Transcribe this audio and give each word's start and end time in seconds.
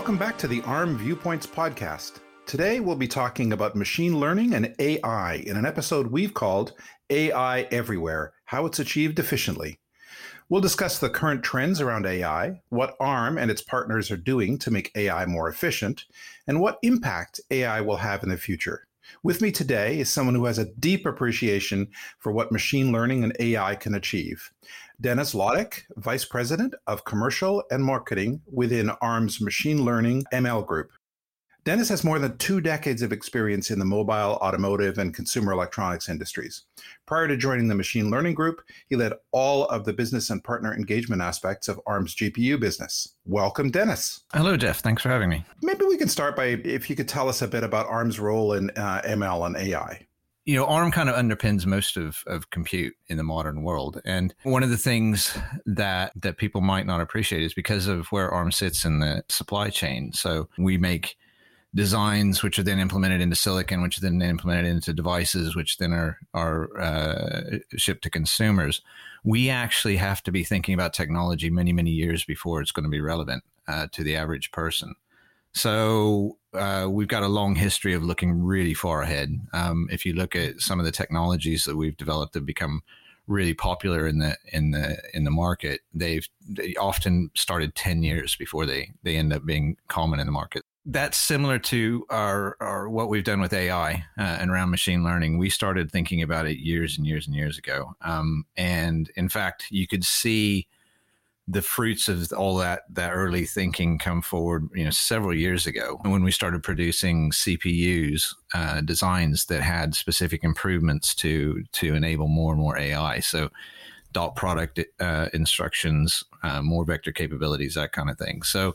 Welcome 0.00 0.16
back 0.16 0.38
to 0.38 0.48
the 0.48 0.62
ARM 0.62 0.96
Viewpoints 0.96 1.46
podcast. 1.46 2.20
Today 2.46 2.80
we'll 2.80 2.96
be 2.96 3.06
talking 3.06 3.52
about 3.52 3.76
machine 3.76 4.18
learning 4.18 4.54
and 4.54 4.74
AI 4.78 5.34
in 5.44 5.58
an 5.58 5.66
episode 5.66 6.06
we've 6.06 6.32
called 6.32 6.72
AI 7.10 7.68
Everywhere 7.70 8.32
How 8.46 8.64
It's 8.64 8.78
Achieved 8.78 9.18
Efficiently. 9.18 9.78
We'll 10.48 10.62
discuss 10.62 10.98
the 10.98 11.10
current 11.10 11.42
trends 11.42 11.82
around 11.82 12.06
AI, 12.06 12.62
what 12.70 12.96
ARM 12.98 13.36
and 13.36 13.50
its 13.50 13.60
partners 13.60 14.10
are 14.10 14.16
doing 14.16 14.56
to 14.60 14.70
make 14.70 14.90
AI 14.96 15.26
more 15.26 15.50
efficient, 15.50 16.06
and 16.46 16.62
what 16.62 16.78
impact 16.82 17.38
AI 17.50 17.82
will 17.82 17.98
have 17.98 18.22
in 18.22 18.30
the 18.30 18.38
future. 18.38 18.86
With 19.22 19.42
me 19.42 19.52
today 19.52 19.98
is 19.98 20.08
someone 20.08 20.34
who 20.34 20.46
has 20.46 20.58
a 20.58 20.72
deep 20.78 21.04
appreciation 21.04 21.88
for 22.18 22.32
what 22.32 22.52
machine 22.52 22.90
learning 22.90 23.22
and 23.22 23.36
AI 23.38 23.74
can 23.74 23.94
achieve. 23.94 24.50
Dennis 25.00 25.34
Laudick, 25.34 25.84
Vice 25.96 26.26
President 26.26 26.74
of 26.86 27.06
Commercial 27.06 27.64
and 27.70 27.82
Marketing 27.82 28.42
within 28.52 28.90
ARM's 29.00 29.40
Machine 29.40 29.82
Learning 29.82 30.24
ML 30.30 30.66
Group. 30.66 30.90
Dennis 31.64 31.88
has 31.88 32.04
more 32.04 32.18
than 32.18 32.36
two 32.36 32.60
decades 32.60 33.00
of 33.00 33.10
experience 33.10 33.70
in 33.70 33.78
the 33.78 33.84
mobile, 33.84 34.38
automotive, 34.42 34.98
and 34.98 35.14
consumer 35.14 35.52
electronics 35.52 36.10
industries. 36.10 36.64
Prior 37.06 37.26
to 37.28 37.36
joining 37.38 37.68
the 37.68 37.74
machine 37.74 38.10
learning 38.10 38.34
group, 38.34 38.60
he 38.88 38.96
led 38.96 39.14
all 39.32 39.64
of 39.66 39.86
the 39.86 39.92
business 39.94 40.28
and 40.28 40.44
partner 40.44 40.74
engagement 40.74 41.22
aspects 41.22 41.68
of 41.68 41.80
ARM's 41.86 42.14
GPU 42.14 42.60
business. 42.60 43.14
Welcome, 43.24 43.70
Dennis. 43.70 44.20
Hello, 44.34 44.56
Geof. 44.56 44.76
Thanks 44.76 45.02
for 45.02 45.08
having 45.08 45.30
me. 45.30 45.44
Maybe 45.62 45.86
we 45.86 45.96
can 45.96 46.08
start 46.08 46.36
by 46.36 46.44
if 46.44 46.90
you 46.90 46.96
could 46.96 47.08
tell 47.08 47.28
us 47.28 47.40
a 47.40 47.48
bit 47.48 47.64
about 47.64 47.86
ARM's 47.86 48.20
role 48.20 48.52
in 48.52 48.68
uh, 48.76 49.00
ML 49.06 49.46
and 49.46 49.56
AI 49.56 50.06
you 50.46 50.56
know, 50.56 50.64
ARM 50.66 50.90
kind 50.90 51.08
of 51.08 51.14
underpins 51.14 51.66
most 51.66 51.96
of, 51.96 52.24
of 52.26 52.50
compute 52.50 52.94
in 53.08 53.16
the 53.16 53.22
modern 53.22 53.62
world. 53.62 54.00
And 54.04 54.34
one 54.42 54.62
of 54.62 54.70
the 54.70 54.78
things 54.78 55.36
that 55.66 56.12
that 56.16 56.38
people 56.38 56.60
might 56.60 56.86
not 56.86 57.00
appreciate 57.00 57.42
is 57.42 57.54
because 57.54 57.86
of 57.86 58.06
where 58.08 58.30
ARM 58.30 58.52
sits 58.52 58.84
in 58.84 59.00
the 59.00 59.22
supply 59.28 59.70
chain. 59.70 60.12
So 60.12 60.48
we 60.58 60.78
make 60.78 61.16
designs 61.74 62.42
which 62.42 62.58
are 62.58 62.64
then 62.64 62.80
implemented 62.80 63.20
into 63.20 63.36
silicon, 63.36 63.82
which 63.82 63.98
are 63.98 64.00
then 64.00 64.20
implemented 64.22 64.66
into 64.66 64.92
devices, 64.92 65.54
which 65.54 65.78
then 65.78 65.92
are 65.92 66.18
are 66.34 66.80
uh, 66.80 67.58
shipped 67.76 68.02
to 68.04 68.10
consumers. 68.10 68.80
We 69.22 69.50
actually 69.50 69.96
have 69.96 70.22
to 70.22 70.32
be 70.32 70.42
thinking 70.42 70.74
about 70.74 70.94
technology 70.94 71.50
many 71.50 71.72
many 71.72 71.90
years 71.90 72.24
before 72.24 72.60
it's 72.60 72.72
going 72.72 72.84
to 72.84 72.90
be 72.90 73.00
relevant 73.00 73.44
uh, 73.68 73.88
to 73.92 74.02
the 74.02 74.16
average 74.16 74.50
person. 74.52 74.94
So 75.52 76.38
uh, 76.54 76.88
we've 76.90 77.08
got 77.08 77.22
a 77.22 77.28
long 77.28 77.54
history 77.54 77.94
of 77.94 78.02
looking 78.02 78.42
really 78.42 78.74
far 78.74 79.02
ahead. 79.02 79.38
Um, 79.52 79.88
if 79.90 80.04
you 80.04 80.12
look 80.12 80.36
at 80.36 80.60
some 80.60 80.78
of 80.78 80.84
the 80.84 80.92
technologies 80.92 81.64
that 81.64 81.76
we've 81.76 81.96
developed 81.96 82.34
that 82.34 82.46
become 82.46 82.82
really 83.26 83.54
popular 83.54 84.06
in 84.06 84.18
the 84.18 84.36
in 84.52 84.72
the 84.72 84.98
in 85.14 85.24
the 85.24 85.30
market, 85.30 85.80
they've 85.94 86.28
they 86.48 86.74
often 86.74 87.30
started 87.34 87.74
ten 87.74 88.02
years 88.02 88.36
before 88.36 88.66
they 88.66 88.90
they 89.02 89.16
end 89.16 89.32
up 89.32 89.44
being 89.44 89.76
common 89.88 90.20
in 90.20 90.26
the 90.26 90.32
market 90.32 90.64
that's 90.86 91.18
similar 91.18 91.58
to 91.58 92.06
our, 92.08 92.56
our 92.60 92.88
what 92.88 93.08
we've 93.08 93.24
done 93.24 93.40
with 93.40 93.52
AI 93.52 94.04
uh, 94.18 94.22
and 94.22 94.50
around 94.50 94.70
machine 94.70 95.04
learning. 95.04 95.38
We 95.38 95.50
started 95.50 95.92
thinking 95.92 96.22
about 96.22 96.46
it 96.46 96.58
years 96.58 96.96
and 96.96 97.06
years 97.06 97.26
and 97.26 97.36
years 97.36 97.58
ago, 97.58 97.94
um, 98.00 98.44
and 98.56 99.10
in 99.16 99.28
fact, 99.28 99.66
you 99.70 99.86
could 99.86 100.04
see 100.04 100.66
the 101.48 101.62
fruits 101.62 102.08
of 102.08 102.32
all 102.32 102.56
that 102.56 102.82
that 102.90 103.10
early 103.10 103.44
thinking 103.44 103.98
come 103.98 104.22
forward. 104.22 104.68
You 104.74 104.84
know, 104.84 104.90
several 104.90 105.34
years 105.34 105.66
ago 105.66 105.98
when 106.02 106.22
we 106.22 106.30
started 106.30 106.62
producing 106.62 107.30
CPUs 107.30 108.34
uh, 108.54 108.80
designs 108.82 109.46
that 109.46 109.62
had 109.62 109.94
specific 109.94 110.44
improvements 110.44 111.14
to 111.16 111.64
to 111.72 111.94
enable 111.94 112.28
more 112.28 112.52
and 112.52 112.60
more 112.60 112.78
AI. 112.78 113.20
So 113.20 113.50
dot 114.12 114.34
product 114.36 114.80
uh, 114.98 115.28
instructions, 115.32 116.24
uh, 116.42 116.62
more 116.62 116.84
vector 116.84 117.12
capabilities, 117.12 117.74
that 117.74 117.92
kind 117.92 118.10
of 118.10 118.18
thing. 118.18 118.42
So 118.42 118.74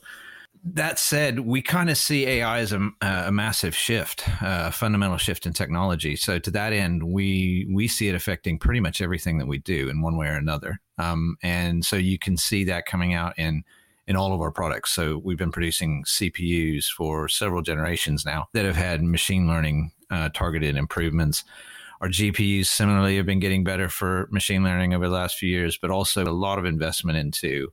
that 0.63 0.99
said, 0.99 1.41
we 1.41 1.61
kind 1.61 1.89
of 1.89 1.97
see 1.97 2.25
AI 2.25 2.59
as 2.59 2.71
a, 2.71 2.89
a 3.01 3.31
massive 3.31 3.75
shift, 3.75 4.23
a 4.41 4.71
fundamental 4.71 5.17
shift 5.17 5.45
in 5.45 5.53
technology. 5.53 6.15
So 6.15 6.39
to 6.39 6.51
that 6.51 6.73
end, 6.73 7.03
we 7.03 7.67
we 7.71 7.87
see 7.87 8.07
it 8.09 8.15
affecting 8.15 8.57
pretty 8.59 8.79
much 8.79 9.01
everything 9.01 9.37
that 9.37 9.47
we 9.47 9.59
do 9.59 9.89
in 9.89 10.01
one 10.01 10.17
way 10.17 10.27
or 10.27 10.35
another. 10.35 10.79
Um, 10.97 11.37
and 11.43 11.85
so 11.85 11.95
you 11.95 12.17
can 12.17 12.37
see 12.37 12.63
that 12.65 12.85
coming 12.85 13.13
out 13.13 13.37
in 13.37 13.63
in 14.07 14.15
all 14.15 14.33
of 14.33 14.41
our 14.41 14.51
products. 14.51 14.91
So 14.91 15.17
we've 15.23 15.37
been 15.37 15.51
producing 15.51 16.03
CPUs 16.03 16.85
for 16.85 17.27
several 17.27 17.61
generations 17.61 18.25
now 18.25 18.47
that 18.53 18.65
have 18.65 18.75
had 18.75 19.03
machine 19.03 19.47
learning 19.47 19.91
uh, 20.11 20.29
targeted 20.29 20.75
improvements. 20.75 21.43
Our 22.01 22.09
GPUs 22.09 22.67
similarly 22.67 23.17
have 23.17 23.25
been 23.25 23.39
getting 23.39 23.63
better 23.63 23.89
for 23.89 24.27
machine 24.31 24.63
learning 24.63 24.93
over 24.93 25.07
the 25.07 25.13
last 25.13 25.37
few 25.37 25.49
years, 25.49 25.77
but 25.77 25.91
also 25.91 26.23
a 26.23 26.29
lot 26.29 26.59
of 26.59 26.65
investment 26.65 27.17
into 27.17 27.71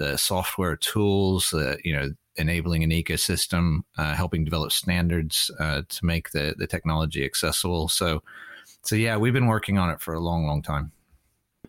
the 0.00 0.16
software 0.16 0.76
tools, 0.76 1.52
uh, 1.52 1.76
you 1.84 1.94
know, 1.94 2.10
enabling 2.36 2.82
an 2.82 2.90
ecosystem, 2.90 3.80
uh, 3.98 4.14
helping 4.14 4.44
develop 4.44 4.72
standards 4.72 5.50
uh, 5.60 5.82
to 5.88 6.04
make 6.04 6.30
the 6.30 6.54
the 6.56 6.66
technology 6.66 7.24
accessible. 7.24 7.86
So, 7.88 8.22
so 8.82 8.96
yeah, 8.96 9.18
we've 9.18 9.34
been 9.34 9.46
working 9.46 9.78
on 9.78 9.90
it 9.90 10.00
for 10.00 10.14
a 10.14 10.20
long, 10.20 10.46
long 10.46 10.62
time. 10.62 10.92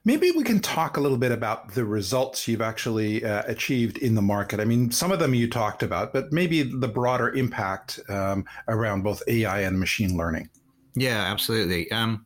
Maybe 0.06 0.31
we 0.31 0.44
can 0.44 0.62
talk 0.62 0.96
a 0.96 1.02
little 1.02 1.18
bit 1.18 1.34
about 1.34 1.74
the 1.74 1.84
results 1.84 2.47
you've 2.47 2.62
actually 2.62 3.24
uh, 3.24 3.44
achieved 3.46 3.97
in 3.97 4.16
the 4.16 4.22
market. 4.22 4.62
I 4.62 4.66
mean, 4.66 4.90
some 4.90 5.12
of 5.12 5.19
them 5.19 5.36
you 5.36 5.50
talked 5.50 5.84
about, 5.84 6.13
but 6.13 6.31
maybe 6.31 6.63
the 6.63 6.88
broader 6.88 7.30
impact 7.34 8.00
um, 8.08 8.46
around 8.69 9.03
both 9.03 9.22
AI 9.28 9.59
and 9.59 9.78
machine 9.78 10.18
learning. 10.18 10.50
Yeah, 10.96 11.19
absolutely. 11.19 11.92
Um, 11.92 12.25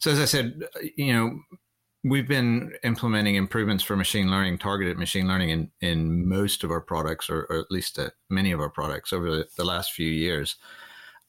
so, 0.00 0.10
as 0.10 0.20
I 0.20 0.26
said, 0.26 0.62
you 0.96 1.12
know, 1.14 1.40
We've 2.08 2.28
been 2.28 2.72
implementing 2.84 3.34
improvements 3.34 3.82
for 3.82 3.96
machine 3.96 4.30
learning, 4.30 4.58
targeted 4.58 4.96
machine 4.96 5.26
learning 5.26 5.50
in, 5.50 5.70
in 5.80 6.28
most 6.28 6.62
of 6.62 6.70
our 6.70 6.80
products, 6.80 7.28
or, 7.28 7.46
or 7.50 7.58
at 7.58 7.70
least 7.70 7.98
uh, 7.98 8.10
many 8.30 8.52
of 8.52 8.60
our 8.60 8.70
products 8.70 9.12
over 9.12 9.28
the, 9.28 9.48
the 9.56 9.64
last 9.64 9.92
few 9.92 10.08
years. 10.08 10.56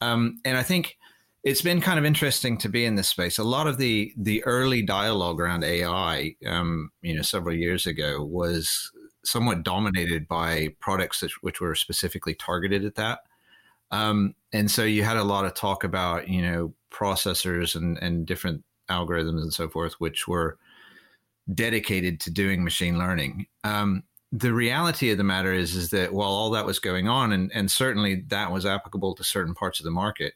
Um, 0.02 0.40
and 0.46 0.56
I 0.56 0.62
think 0.62 0.98
it's 1.44 1.64
been 1.64 1.82
kind 1.82 1.98
of 1.98 2.06
interesting 2.06 2.58
to 2.60 2.70
be 2.70 2.86
in 2.86 2.96
this 2.96 3.08
space. 3.08 3.40
A 3.40 3.44
lot 3.44 3.68
of 3.68 3.78
the 3.78 4.14
the 4.18 4.44
early 4.44 4.84
dialogue 4.84 5.40
around 5.40 5.64
AI, 5.64 6.36
um, 6.46 6.92
you 7.02 7.16
know, 7.16 7.22
several 7.24 7.56
years 7.56 7.88
ago, 7.88 8.24
was 8.24 8.92
somewhat 9.24 9.64
dominated 9.64 10.28
by 10.28 10.76
products 10.80 11.22
that, 11.22 11.32
which 11.42 11.60
were 11.60 11.74
specifically 11.74 12.36
targeted 12.36 12.86
at 12.86 12.96
that. 12.96 13.20
Um, 13.90 14.36
and 14.54 14.70
so 14.70 14.84
you 14.84 15.04
had 15.04 15.18
a 15.18 15.24
lot 15.24 15.46
of 15.46 15.54
talk 15.54 15.84
about, 15.84 16.28
you 16.28 16.42
know, 16.42 16.74
processors 16.92 17.76
and, 17.76 17.98
and 17.98 18.26
different 18.26 18.64
algorithms 18.90 19.42
and 19.42 19.54
so 19.54 19.70
forth, 19.70 19.94
which 19.94 20.28
were 20.28 20.58
dedicated 21.54 22.20
to 22.22 22.32
doing 22.32 22.64
machine 22.64 22.98
learning. 22.98 23.48
Um, 23.64 24.04
the 24.32 24.54
reality 24.54 25.12
of 25.12 25.18
the 25.18 25.24
matter 25.24 25.54
is, 25.54 25.76
is 25.76 25.90
that 25.92 26.14
while 26.14 26.30
all 26.30 26.52
that 26.52 26.66
was 26.66 26.80
going 26.80 27.08
on, 27.08 27.32
and, 27.32 27.52
and 27.54 27.72
certainly 27.72 28.24
that 28.28 28.52
was 28.52 28.66
applicable 28.66 29.16
to 29.16 29.24
certain 29.24 29.54
parts 29.54 29.80
of 29.80 29.86
the 29.86 29.92
market, 29.92 30.34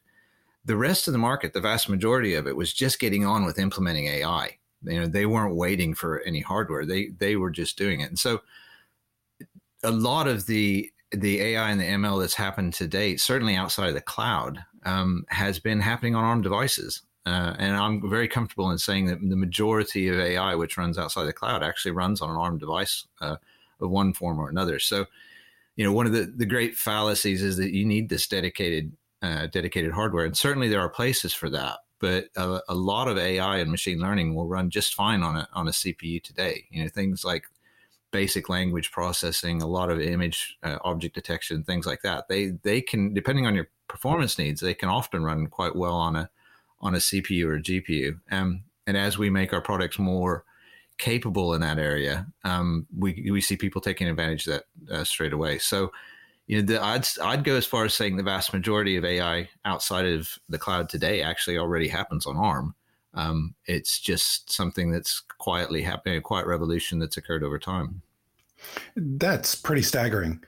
the 0.64 0.78
rest 0.78 1.08
of 1.08 1.12
the 1.12 1.18
market, 1.18 1.54
the 1.54 1.62
vast 1.62 1.90
majority 1.90 2.36
of 2.36 2.48
it, 2.48 2.56
was 2.56 2.74
just 2.74 3.00
getting 3.00 3.26
on 3.26 3.46
with 3.46 3.60
implementing 3.60 4.08
AI. 4.08 4.58
You 4.84 5.02
know, 5.02 5.08
they 5.08 5.26
weren't 5.26 5.56
waiting 5.56 5.94
for 5.94 6.22
any 6.22 6.40
hardware; 6.40 6.86
they 6.86 7.10
they 7.10 7.36
were 7.36 7.52
just 7.52 7.78
doing 7.78 8.00
it. 8.00 8.10
And 8.10 8.18
so, 8.18 8.42
a 9.84 9.92
lot 9.92 10.28
of 10.28 10.46
the 10.46 10.90
the 11.12 11.42
AI 11.42 11.70
and 11.70 11.80
the 11.80 11.86
ML 11.86 12.22
that's 12.22 12.34
happened 12.36 12.74
to 12.76 12.88
date, 12.88 13.20
certainly 13.20 13.56
outside 13.56 13.90
of 13.90 13.94
the 13.94 14.02
cloud, 14.02 14.64
um, 14.86 15.26
has 15.28 15.60
been 15.60 15.82
happening 15.82 16.16
on 16.16 16.24
ARM 16.24 16.42
devices. 16.42 17.02
Uh, 17.26 17.56
and 17.60 17.76
I'm 17.76 18.10
very 18.10 18.28
comfortable 18.28 18.72
in 18.72 18.78
saying 18.80 19.06
that 19.06 19.20
the 19.22 19.36
majority 19.36 20.08
of 20.08 20.20
AI, 20.20 20.56
which 20.56 20.78
runs 20.78 20.98
outside 20.98 21.26
the 21.26 21.34
cloud, 21.34 21.62
actually 21.62 21.92
runs 21.92 22.22
on 22.22 22.32
an 22.32 22.36
ARM 22.36 22.58
device 22.58 23.06
uh, 23.20 23.36
of 23.80 23.90
one 23.90 24.14
form 24.14 24.40
or 24.40 24.50
another. 24.50 24.80
So, 24.80 25.06
you 25.76 25.86
know, 25.86 25.94
one 25.94 26.08
of 26.08 26.14
the, 26.14 26.34
the 26.36 26.48
great 26.48 26.76
fallacies 26.76 27.44
is 27.44 27.58
that 27.58 27.74
you 27.74 27.86
need 27.86 28.10
this 28.10 28.28
dedicated 28.28 28.94
uh, 29.22 29.46
dedicated 29.48 29.92
hardware, 29.92 30.26
and 30.26 30.36
certainly 30.36 30.68
there 30.68 30.80
are 30.80 30.90
places 30.90 31.32
for 31.32 31.48
that. 31.52 31.80
But 32.00 32.30
a, 32.36 32.62
a, 32.70 32.74
lot 32.74 33.08
of 33.08 33.20
AI 33.20 33.58
and 33.58 33.70
machine 33.70 34.00
learning 34.00 34.34
will 34.34 34.48
run 34.48 34.72
just 34.72 34.96
fine 34.96 35.22
on 35.22 35.36
a 35.36 35.48
on 35.54 35.68
a 35.68 35.72
CPU 35.72 36.24
today. 36.24 36.66
You 36.72 36.82
know, 36.82 36.90
things 36.90 37.24
like 37.24 37.46
basic 38.10 38.50
language 38.50 38.92
processing, 38.92 39.62
a 39.62 39.68
lot 39.68 39.92
of 39.92 40.02
image 40.02 40.58
uh, 40.64 40.80
object 40.84 41.14
detection, 41.14 41.64
things 41.64 41.86
like 41.86 42.02
that. 42.02 42.28
They 42.30 42.48
they 42.64 42.82
can, 42.82 43.14
depending 43.14 43.46
on 43.46 43.54
your 43.54 43.70
performance 43.88 44.40
needs, 44.40 44.62
they 44.62 44.74
can 44.74 44.90
often 44.90 45.24
run 45.24 45.46
quite 45.48 45.76
well 45.76 45.94
on 45.94 46.16
a 46.16 46.30
on 46.82 46.96
a 46.96 47.00
CPU 47.00 47.46
or 47.46 47.56
a 47.56 47.62
GPU. 47.62 48.20
Um, 48.32 48.64
and 48.88 48.98
as 48.98 49.18
we 49.18 49.30
make 49.30 49.54
our 49.54 49.62
products 49.62 50.00
more 50.00 50.44
capable 50.98 51.54
in 51.54 51.62
that 51.62 51.80
area, 51.80 52.28
um, 52.44 52.88
we 52.98 53.30
we 53.32 53.42
see 53.42 53.56
people 53.56 53.82
taking 53.82 54.08
advantage 54.08 54.48
of 54.48 54.62
that 54.88 54.94
uh, 54.94 55.04
straight 55.04 55.34
away. 55.34 55.58
So, 55.60 55.92
you 56.48 56.58
know, 56.58 56.66
the, 56.66 56.84
I'd 56.84 57.06
I'd 57.22 57.44
go 57.44 57.56
as 57.56 57.66
far 57.66 57.86
as 57.86 57.94
saying 57.94 58.18
the 58.18 58.24
vast 58.24 58.54
majority 58.54 58.98
of 58.98 59.06
AI 59.06 59.50
outside 59.66 60.06
of 60.06 60.38
the 60.50 60.60
cloud 60.60 60.90
today 60.90 61.22
actually 61.22 61.58
already 61.58 61.88
happens 61.88 62.26
on 62.26 62.38
ARM. 62.38 62.76
Um, 63.14 63.56
it's 63.66 64.00
just 64.00 64.52
something 64.52 64.92
that's 64.92 65.22
quietly 65.38 65.82
happening, 65.82 66.18
a 66.18 66.22
quiet 66.22 66.48
revolution 66.48 67.00
that's 67.00 67.18
occurred 67.18 67.44
over 67.44 67.60
time. 67.60 68.02
That's 68.96 69.56
pretty 69.56 69.82
staggering. 69.82 70.44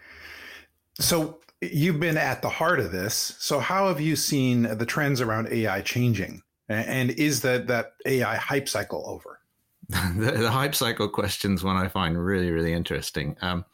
So, 0.99 1.39
you've 1.71 1.99
been 1.99 2.17
at 2.17 2.41
the 2.41 2.49
heart 2.49 2.79
of 2.79 2.91
this. 2.91 3.35
So 3.39 3.59
how 3.59 3.87
have 3.87 4.01
you 4.01 4.15
seen 4.15 4.63
the 4.63 4.85
trends 4.85 5.21
around 5.21 5.47
AI 5.49 5.81
changing? 5.81 6.41
And 6.69 7.11
is 7.11 7.41
that 7.41 7.67
that 7.67 7.93
AI 8.05 8.35
hype 8.35 8.69
cycle 8.69 9.03
over? 9.05 9.39
the, 9.89 10.31
the, 10.31 10.51
hype 10.51 10.73
cycle 10.73 11.09
questions 11.09 11.63
one 11.63 11.75
I 11.75 11.89
find 11.89 12.17
really 12.17 12.51
really 12.51 12.73
interesting. 12.73 13.35
Um, 13.41 13.65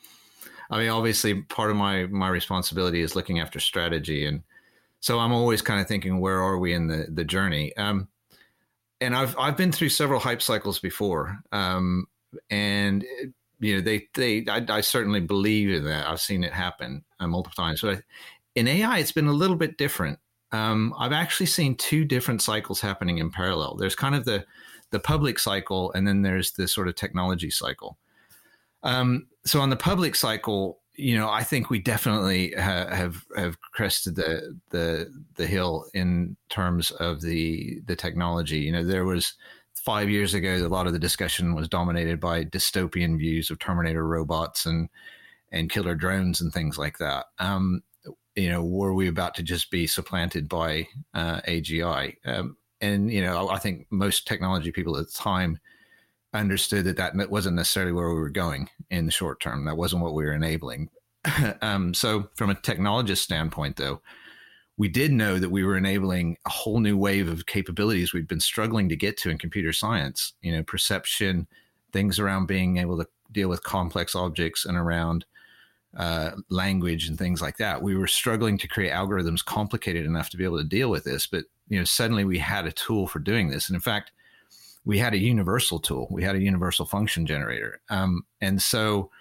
I 0.71 0.77
mean, 0.80 0.89
obviously, 0.89 1.41
part 1.44 1.69
of 1.69 1.77
my 1.77 2.07
my 2.07 2.27
responsibility 2.27 3.01
is 3.01 3.15
looking 3.15 3.39
after 3.39 3.59
strategy, 3.59 4.25
and 4.25 4.42
so 5.00 5.19
I'm 5.19 5.31
always 5.31 5.62
kind 5.62 5.80
of 5.80 5.88
thinking, 5.88 6.19
where 6.19 6.42
are 6.42 6.57
we 6.57 6.74
in 6.74 6.88
the 6.88 7.07
the 7.09 7.24
journey? 7.24 7.75
Um, 7.77 8.07
and 9.00 9.15
I've 9.15 9.38
I've 9.38 9.56
been 9.56 9.71
through 9.71 9.89
several 9.89 10.19
hype 10.19 10.42
cycles 10.42 10.80
before, 10.80 11.39
um, 11.51 12.07
and 12.50 13.06
you 13.59 13.75
know 13.75 13.81
they 13.81 14.07
they 14.15 14.45
I, 14.47 14.65
I, 14.69 14.81
certainly 14.81 15.19
believe 15.19 15.69
in 15.69 15.85
that. 15.85 16.07
I've 16.07 16.21
seen 16.21 16.44
it 16.44 16.53
happen 16.53 17.03
uh, 17.19 17.27
multiple 17.27 17.61
times, 17.63 17.81
but 17.81 17.97
I, 17.97 18.01
in 18.56 18.67
AI, 18.67 19.00
it's 19.00 19.11
been 19.11 19.27
a 19.27 19.33
little 19.33 19.56
bit 19.56 19.77
different. 19.77 20.19
Um, 20.51 20.94
I've 20.97 21.11
actually 21.11 21.45
seen 21.45 21.75
two 21.75 22.06
different 22.06 22.41
cycles 22.41 22.81
happening 22.81 23.19
in 23.19 23.29
parallel. 23.31 23.75
There's 23.75 23.95
kind 23.95 24.15
of 24.15 24.25
the 24.25 24.45
the 24.91 25.00
public 25.00 25.39
cycle, 25.39 25.91
and 25.94 26.07
then 26.07 26.21
there's 26.21 26.51
the 26.53 26.67
sort 26.67 26.88
of 26.88 26.95
technology 26.95 27.51
cycle. 27.51 27.97
Um, 28.83 29.27
so 29.45 29.59
on 29.59 29.69
the 29.69 29.75
public 29.75 30.15
cycle, 30.15 30.79
you 30.95 31.17
know, 31.17 31.29
I 31.29 31.44
think 31.44 31.69
we 31.69 31.79
definitely 31.79 32.53
ha- 32.57 32.94
have 32.94 33.23
have 33.35 33.59
crested 33.61 34.15
the 34.15 34.57
the 34.69 35.11
the 35.35 35.47
hill 35.47 35.85
in 35.94 36.35
terms 36.50 36.91
of 36.91 37.21
the 37.21 37.81
the 37.85 37.95
technology. 37.95 38.59
You 38.59 38.71
know, 38.71 38.83
there 38.83 39.06
was 39.06 39.33
five 39.84 40.10
years 40.10 40.34
ago, 40.34 40.56
a 40.56 40.68
lot 40.68 40.88
of 40.88 40.94
the 40.94 41.00
discussion 41.00 41.56
was 41.56 41.68
dominated 41.68 42.20
by 42.20 42.44
dystopian 42.44 43.18
views 43.18 43.50
of 43.50 43.60
Terminator 43.60 44.06
robots 44.06 44.66
and 44.66 44.90
and 45.52 45.70
killer 45.70 45.96
drones 45.96 46.42
and 46.42 46.54
things 46.54 46.78
like 46.78 47.00
that. 47.00 47.26
Um, 47.40 47.81
you 48.36 48.50
know, 48.50 48.64
were 48.64 48.94
we 48.94 49.08
about 49.08 49.36
to 49.36 49.44
just 49.44 49.72
be 49.72 49.88
supplanted 49.88 50.48
by 50.48 50.88
uh, 51.14 51.42
AGI? 51.42 52.16
Um, 52.26 52.58
and 52.81 53.12
you 53.12 53.22
know, 53.22 53.50
I 53.50 53.58
think 53.58 53.88
most 53.90 54.28
technology 54.28 54.72
people 54.72 54.98
at 54.98 55.08
the 55.08 55.12
time 55.12 55.60
understood 56.34 56.86
that 56.86 56.98
that 56.98 57.30
wasn't 57.30 57.56
necessarily 57.56 57.92
where 57.92 58.10
we 58.10 58.20
were 58.20 58.30
going 58.30 58.70
in 58.92 59.06
the 59.06 59.12
short 59.12 59.40
term. 59.40 59.66
That 59.66 59.78
wasn't 59.78 60.04
what 60.04 60.14
we 60.14 60.24
were 60.24 60.34
enabling. 60.34 60.90
um, 61.62 61.94
so, 61.94 62.30
from 62.36 62.50
a 62.50 62.56
technologist 62.56 63.20
standpoint, 63.20 63.78
though, 63.78 64.02
we 64.80 64.88
did 64.88 65.12
know 65.12 65.38
that 65.38 65.50
we 65.50 65.66
were 65.66 65.76
enabling 65.76 66.38
a 66.46 66.50
whole 66.50 66.80
new 66.80 66.98
wave 66.98 67.28
of 67.28 67.46
capabilities 67.46 68.14
we'd 68.14 68.30
been 68.30 68.40
struggling 68.40 68.88
to 68.88 68.96
get 68.96 69.18
to 69.18 69.30
in 69.30 69.38
computer 69.38 69.74
science. 69.74 70.34
You 70.42 70.54
know, 70.54 70.64
perception, 70.64 71.48
things 71.92 72.18
around 72.18 72.46
being 72.46 72.78
able 72.78 72.98
to 72.98 73.06
deal 73.30 73.50
with 73.50 73.62
complex 73.62 74.16
objects 74.16 74.64
and 74.64 74.78
around 74.78 75.26
uh, 75.98 76.31
language 76.50 77.10
and 77.10 77.18
things 77.18 77.42
like 77.42 77.58
that. 77.58 77.81
We 77.81 77.98
were 77.98 78.08
struggling 78.08 78.58
to 78.58 78.70
create 78.70 78.94
algorithms 78.94 79.44
complicated 79.44 80.06
enough 80.06 80.30
to 80.30 80.38
be 80.38 80.46
able 80.46 80.60
to 80.60 80.64
deal 80.64 80.90
with 80.90 81.04
this, 81.04 81.28
but 81.28 81.44
you 81.68 81.78
know, 81.78 81.84
suddenly 81.84 82.24
we 82.24 82.38
had 82.38 82.66
a 82.66 82.72
tool 82.72 83.06
for 83.06 83.20
doing 83.20 83.50
this. 83.50 83.68
And 83.68 83.76
in 83.76 83.81
fact, 83.81 84.14
we 84.86 84.98
had 84.98 85.14
a 85.14 85.18
universal 85.18 85.80
tool. 85.80 86.08
We 86.10 86.24
had 86.24 86.38
a 86.38 86.42
universal 86.42 86.86
function 86.86 87.26
generator. 87.26 87.81
Um, 87.90 88.24
and 88.40 88.62
so 88.62 89.12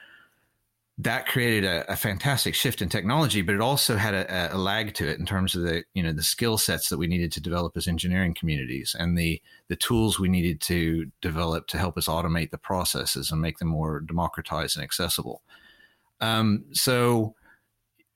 that 1.01 1.27
created 1.27 1.65
a, 1.65 1.93
a, 1.93 1.97
fantastic 1.97 2.57
shift 2.57 2.83
in 2.83 2.89
technology, 2.89 3.41
but 3.41 3.55
it 3.55 3.61
also 3.61 3.97
had 3.97 4.15
a, 4.15 4.55
a, 4.55 4.59
lag 4.59 4.95
to 4.95 5.09
it 5.09 5.19
in 5.21 5.25
terms 5.25 5.55
of 5.55 5.63
the 5.63 5.85
you 5.95 6.03
know 6.03 6.13
the 6.13 6.23
skill 6.23 6.59
sets 6.59 6.89
that 6.89 6.99
we 6.99 7.07
needed 7.07 7.31
to 7.33 7.41
develop 7.41 7.77
as 7.77 7.87
engineering 7.87 8.35
communities 8.35 8.97
and 8.99 9.17
the 9.17 9.41
the 9.69 9.77
tools 9.77 10.19
we 10.19 10.29
needed 10.29 10.61
to 10.61 11.07
develop 11.21 11.69
to 11.69 11.79
help 11.79 11.97
us 11.97 12.09
automate 12.09 12.51
the 12.51 12.59
processes 12.59 13.31
and 13.31 13.41
make 13.41 13.59
them 13.59 13.69
more 13.69 14.01
democratized 14.01 14.77
and 14.77 14.83
accessible. 14.83 15.43
Um, 16.21 16.65
so, 16.73 17.37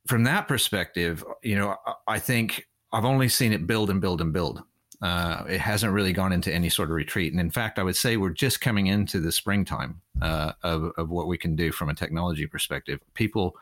from 0.08 0.25
that 0.25 0.49
perspective, 0.49 1.25
you 1.43 1.55
know, 1.55 1.76
I 2.08 2.19
think 2.19 2.67
I've 2.93 3.05
only 3.05 3.29
seen 3.29 3.52
it 3.52 3.67
build 3.67 3.90
and 3.90 4.00
build 4.00 4.20
and 4.20 4.32
build. 4.32 4.62
Uh, 5.02 5.43
it 5.49 5.60
hasn't 5.60 5.93
really 5.93 6.12
gone 6.12 6.32
into 6.32 6.54
any 6.54 6.69
sort 6.69 6.88
of 6.88 6.94
retreat. 6.94 7.32
And 7.32 7.40
in 7.40 7.50
fact, 7.50 7.81
I 7.81 7.82
would 7.82 7.96
say 7.96 8.16
we're 8.16 8.31
just 8.31 8.60
coming 8.60 8.87
into 8.87 9.19
the 9.19 9.32
springtime 9.32 10.00
uh, 10.20 10.52
of, 10.62 10.93
of 10.96 11.10
what 11.10 11.26
we 11.26 11.37
can 11.37 11.56
do 11.56 11.72
from 11.72 11.88
a 11.88 11.94
technology 11.94 12.46
perspective. 12.46 13.00
People, 13.14 13.56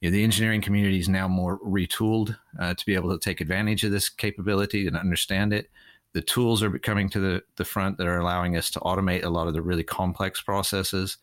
you 0.00 0.08
know, 0.08 0.12
the 0.16 0.24
engineering 0.24 0.62
community 0.62 0.98
is 0.98 1.10
now 1.10 1.28
more 1.28 1.58
retooled 1.58 2.38
uh, 2.58 2.72
to 2.72 2.86
be 2.86 2.94
able 2.94 3.10
to 3.10 3.18
take 3.18 3.42
advantage 3.42 3.84
of 3.84 3.92
this 3.92 4.08
capability 4.08 4.86
and 4.86 4.96
understand 4.96 5.52
it. 5.52 5.70
The 6.14 6.22
tools 6.22 6.62
are 6.62 6.78
coming 6.78 7.10
to 7.10 7.20
the, 7.20 7.42
the 7.56 7.66
front 7.66 7.98
that 7.98 8.06
are 8.06 8.18
allowing 8.18 8.56
us 8.56 8.70
to 8.70 8.80
automate 8.80 9.24
a 9.24 9.30
lot 9.30 9.48
of 9.48 9.52
the 9.52 9.62
really 9.62 9.84
complex 9.84 10.40
processes. 10.40 11.18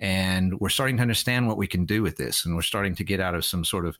And 0.00 0.58
we're 0.58 0.68
starting 0.70 0.96
to 0.96 1.02
understand 1.02 1.46
what 1.46 1.56
we 1.56 1.68
can 1.68 1.84
do 1.84 2.02
with 2.02 2.16
this. 2.16 2.44
And 2.44 2.56
we're 2.56 2.62
starting 2.62 2.96
to 2.96 3.04
get 3.04 3.20
out 3.20 3.36
of 3.36 3.44
some 3.44 3.64
sort 3.64 3.86
of 3.86 3.96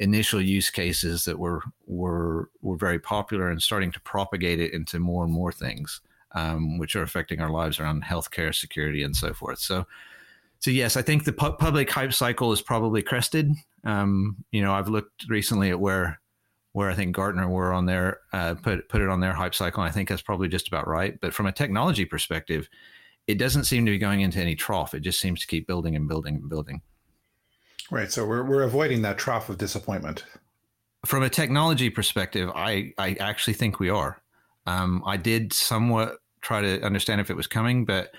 initial 0.00 0.40
use 0.40 0.70
cases 0.70 1.24
that 1.26 1.38
were 1.38 1.62
were 1.86 2.50
were 2.62 2.76
very 2.76 2.98
popular 2.98 3.50
and 3.50 3.62
starting 3.62 3.92
to 3.92 4.00
propagate 4.00 4.58
it 4.58 4.72
into 4.72 4.98
more 4.98 5.24
and 5.24 5.32
more 5.32 5.52
things, 5.52 6.00
um, 6.32 6.78
which 6.78 6.96
are 6.96 7.02
affecting 7.02 7.40
our 7.40 7.50
lives 7.50 7.78
around 7.78 8.02
healthcare, 8.02 8.54
security, 8.54 9.02
and 9.02 9.14
so 9.14 9.32
forth. 9.32 9.58
So, 9.58 9.86
so 10.58 10.70
yes, 10.70 10.96
I 10.96 11.02
think 11.02 11.24
the 11.24 11.32
pu- 11.32 11.52
public 11.52 11.90
hype 11.90 12.14
cycle 12.14 12.50
is 12.52 12.62
probably 12.62 13.02
crested. 13.02 13.52
Um, 13.84 14.36
you 14.50 14.62
know, 14.62 14.72
I've 14.72 14.88
looked 14.88 15.28
recently 15.28 15.70
at 15.70 15.78
where 15.78 16.18
where 16.72 16.90
I 16.90 16.94
think 16.94 17.14
Gartner 17.14 17.48
were 17.48 17.72
on 17.72 17.86
their 17.86 18.20
uh, 18.32 18.54
put 18.54 18.88
put 18.88 19.02
it 19.02 19.08
on 19.08 19.20
their 19.20 19.34
hype 19.34 19.54
cycle. 19.54 19.82
And 19.82 19.90
I 19.90 19.92
think 19.92 20.08
that's 20.08 20.22
probably 20.22 20.48
just 20.48 20.68
about 20.68 20.88
right. 20.88 21.20
But 21.20 21.34
from 21.34 21.46
a 21.46 21.52
technology 21.52 22.06
perspective, 22.06 22.68
it 23.26 23.38
doesn't 23.38 23.64
seem 23.64 23.84
to 23.84 23.92
be 23.92 23.98
going 23.98 24.22
into 24.22 24.40
any 24.40 24.56
trough. 24.56 24.94
It 24.94 25.00
just 25.00 25.20
seems 25.20 25.40
to 25.40 25.46
keep 25.46 25.66
building 25.66 25.94
and 25.94 26.08
building 26.08 26.36
and 26.36 26.48
building. 26.48 26.80
Right. 27.90 28.10
So 28.12 28.24
we're, 28.26 28.44
we're 28.44 28.62
avoiding 28.62 29.02
that 29.02 29.18
trough 29.18 29.48
of 29.48 29.58
disappointment. 29.58 30.24
From 31.06 31.22
a 31.22 31.30
technology 31.30 31.90
perspective, 31.90 32.50
I, 32.54 32.92
I 32.98 33.16
actually 33.20 33.54
think 33.54 33.80
we 33.80 33.88
are. 33.88 34.20
Um, 34.66 35.02
I 35.06 35.16
did 35.16 35.52
somewhat 35.52 36.18
try 36.40 36.60
to 36.60 36.82
understand 36.82 37.20
if 37.20 37.30
it 37.30 37.36
was 37.36 37.46
coming, 37.46 37.84
but 37.84 38.12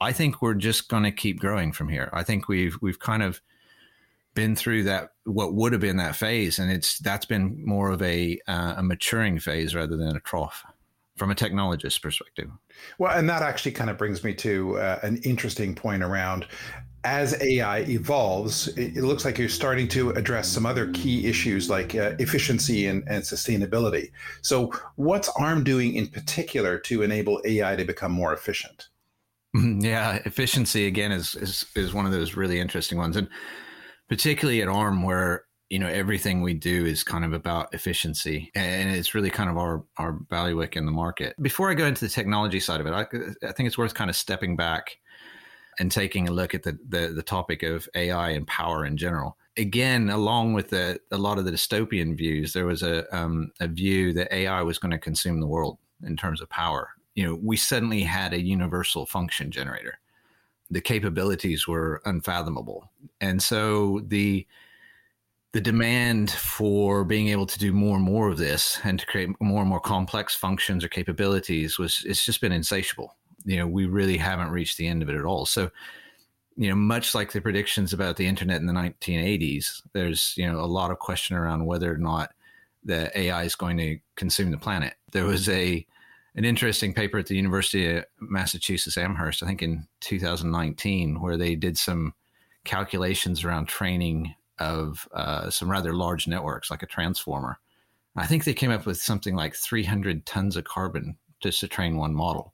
I 0.00 0.12
think 0.12 0.42
we're 0.42 0.54
just 0.54 0.88
going 0.88 1.04
to 1.04 1.12
keep 1.12 1.38
growing 1.38 1.72
from 1.72 1.88
here. 1.88 2.10
I 2.12 2.22
think 2.22 2.48
we've 2.48 2.76
we've 2.80 2.98
kind 2.98 3.22
of 3.22 3.40
been 4.34 4.56
through 4.56 4.84
that 4.84 5.10
what 5.24 5.54
would 5.54 5.72
have 5.72 5.80
been 5.80 5.96
that 5.98 6.16
phase, 6.16 6.58
and 6.58 6.70
it's 6.70 6.98
that's 6.98 7.26
been 7.26 7.64
more 7.64 7.90
of 7.90 8.02
a 8.02 8.38
uh, 8.48 8.74
a 8.78 8.82
maturing 8.82 9.38
phase 9.38 9.74
rather 9.74 9.96
than 9.96 10.16
a 10.16 10.20
trough 10.20 10.64
from 11.16 11.30
a 11.30 11.34
technologist 11.34 12.02
perspective. 12.02 12.50
Well, 12.98 13.16
and 13.16 13.28
that 13.30 13.42
actually 13.42 13.72
kind 13.72 13.88
of 13.88 13.96
brings 13.96 14.24
me 14.24 14.34
to 14.34 14.78
uh, 14.78 14.98
an 15.02 15.18
interesting 15.18 15.74
point 15.74 16.02
around 16.02 16.46
as 17.04 17.40
AI 17.42 17.80
evolves, 17.80 18.68
it, 18.78 18.96
looks 18.96 19.24
like 19.24 19.38
you're 19.38 19.48
starting 19.48 19.86
to 19.88 20.10
address 20.10 20.48
some 20.48 20.64
other 20.64 20.90
key 20.92 21.26
issues 21.26 21.68
like 21.68 21.94
uh, 21.94 22.14
efficiency 22.18 22.86
and, 22.86 23.04
and, 23.06 23.22
sustainability. 23.22 24.10
So, 24.42 24.72
what's 24.96 25.28
ARM 25.30 25.64
doing 25.64 25.94
in 25.94 26.08
particular 26.08 26.78
to 26.80 27.02
enable 27.02 27.40
AI 27.44 27.76
to 27.76 27.84
become 27.84 28.10
more 28.10 28.32
efficient? 28.32 28.88
Mm-hmm. 29.54 29.84
Yeah, 29.84 30.20
efficiency 30.24 30.86
again 30.86 31.12
is 31.12 31.34
is 31.36 31.66
is 31.76 31.94
one 31.94 32.06
of 32.06 32.12
those 32.12 32.34
really 32.34 32.58
interesting 32.58 32.98
ones, 32.98 33.16
and 33.16 33.28
particularly 34.08 34.62
at 34.62 34.68
ARM 34.68 35.02
where 35.02 35.44
you 35.68 35.78
know 35.78 35.88
everything 35.88 36.40
we 36.40 36.54
do 36.54 36.86
is 36.86 37.02
kind 37.02 37.24
of 37.24 37.32
about 37.32 37.72
efficiency 37.72 38.50
and 38.54 38.94
it's 38.94 39.14
really 39.14 39.30
kind 39.30 39.48
of 39.48 39.56
our 39.56 39.84
our 39.96 40.12
bailiwick 40.12 40.76
in 40.76 40.84
the 40.84 40.92
market 40.92 41.34
before 41.40 41.70
i 41.70 41.74
go 41.74 41.86
into 41.86 42.04
the 42.04 42.10
technology 42.10 42.60
side 42.60 42.80
of 42.80 42.86
it 42.86 42.92
I, 42.92 43.06
I 43.48 43.52
think 43.52 43.66
it's 43.66 43.78
worth 43.78 43.94
kind 43.94 44.10
of 44.10 44.14
stepping 44.14 44.56
back 44.56 44.98
and 45.78 45.90
taking 45.90 46.28
a 46.28 46.32
look 46.32 46.54
at 46.54 46.62
the, 46.62 46.78
the, 46.88 47.08
the 47.14 47.22
topic 47.22 47.62
of 47.62 47.88
AI 47.94 48.30
and 48.30 48.46
power 48.46 48.84
in 48.84 48.96
general. 48.96 49.36
Again, 49.56 50.10
along 50.10 50.54
with 50.54 50.70
the, 50.70 51.00
a 51.12 51.18
lot 51.18 51.38
of 51.38 51.44
the 51.44 51.52
dystopian 51.52 52.16
views, 52.16 52.52
there 52.52 52.66
was 52.66 52.82
a, 52.82 53.16
um, 53.16 53.52
a 53.60 53.68
view 53.68 54.12
that 54.14 54.32
AI 54.32 54.62
was 54.62 54.78
going 54.78 54.90
to 54.90 54.98
consume 54.98 55.40
the 55.40 55.46
world 55.46 55.78
in 56.04 56.16
terms 56.16 56.40
of 56.40 56.48
power. 56.48 56.90
You 57.14 57.26
know, 57.26 57.38
we 57.40 57.56
suddenly 57.56 58.02
had 58.02 58.32
a 58.32 58.40
universal 58.40 59.06
function 59.06 59.50
generator. 59.50 59.98
The 60.70 60.80
capabilities 60.80 61.68
were 61.68 62.00
unfathomable, 62.04 62.90
and 63.20 63.40
so 63.40 64.00
the 64.08 64.46
the 65.52 65.60
demand 65.60 66.32
for 66.32 67.04
being 67.04 67.28
able 67.28 67.46
to 67.46 67.58
do 67.60 67.72
more 67.72 67.94
and 67.94 68.04
more 68.04 68.28
of 68.28 68.38
this 68.38 68.80
and 68.82 68.98
to 68.98 69.06
create 69.06 69.28
more 69.40 69.60
and 69.60 69.70
more 69.70 69.78
complex 69.78 70.34
functions 70.34 70.82
or 70.82 70.88
capabilities 70.88 71.78
was 71.78 72.02
it's 72.06 72.24
just 72.24 72.40
been 72.40 72.50
insatiable 72.50 73.14
you 73.44 73.56
know, 73.56 73.66
we 73.66 73.86
really 73.86 74.16
haven't 74.16 74.50
reached 74.50 74.76
the 74.76 74.86
end 74.86 75.02
of 75.02 75.08
it 75.08 75.16
at 75.16 75.24
all. 75.24 75.46
So, 75.46 75.70
you 76.56 76.68
know, 76.68 76.74
much 76.76 77.14
like 77.14 77.32
the 77.32 77.40
predictions 77.40 77.92
about 77.92 78.16
the 78.16 78.26
internet 78.26 78.60
in 78.60 78.66
the 78.66 78.72
1980s, 78.72 79.82
there's, 79.92 80.34
you 80.36 80.50
know, 80.50 80.60
a 80.60 80.66
lot 80.66 80.90
of 80.90 80.98
question 80.98 81.36
around 81.36 81.66
whether 81.66 81.92
or 81.92 81.98
not 81.98 82.32
the 82.84 83.16
AI 83.18 83.44
is 83.44 83.54
going 83.54 83.76
to 83.78 83.98
consume 84.16 84.50
the 84.50 84.58
planet. 84.58 84.94
There 85.12 85.24
was 85.24 85.48
a 85.48 85.86
an 86.36 86.44
interesting 86.44 86.92
paper 86.92 87.18
at 87.18 87.26
the 87.26 87.36
University 87.36 87.96
of 87.96 88.04
Massachusetts 88.18 88.98
Amherst, 88.98 89.42
I 89.42 89.46
think 89.46 89.62
in 89.62 89.86
2019, 90.00 91.20
where 91.20 91.36
they 91.36 91.54
did 91.54 91.78
some 91.78 92.12
calculations 92.64 93.44
around 93.44 93.66
training 93.66 94.34
of 94.58 95.08
uh, 95.12 95.48
some 95.50 95.70
rather 95.70 95.92
large 95.92 96.26
networks, 96.26 96.70
like 96.70 96.82
a 96.82 96.86
transformer. 96.86 97.58
I 98.16 98.26
think 98.26 98.44
they 98.44 98.54
came 98.54 98.70
up 98.70 98.86
with 98.86 98.98
something 98.98 99.34
like 99.34 99.54
300 99.54 100.26
tons 100.26 100.56
of 100.56 100.64
carbon 100.64 101.16
just 101.40 101.60
to 101.60 101.68
train 101.68 101.96
one 101.96 102.14
model. 102.14 102.53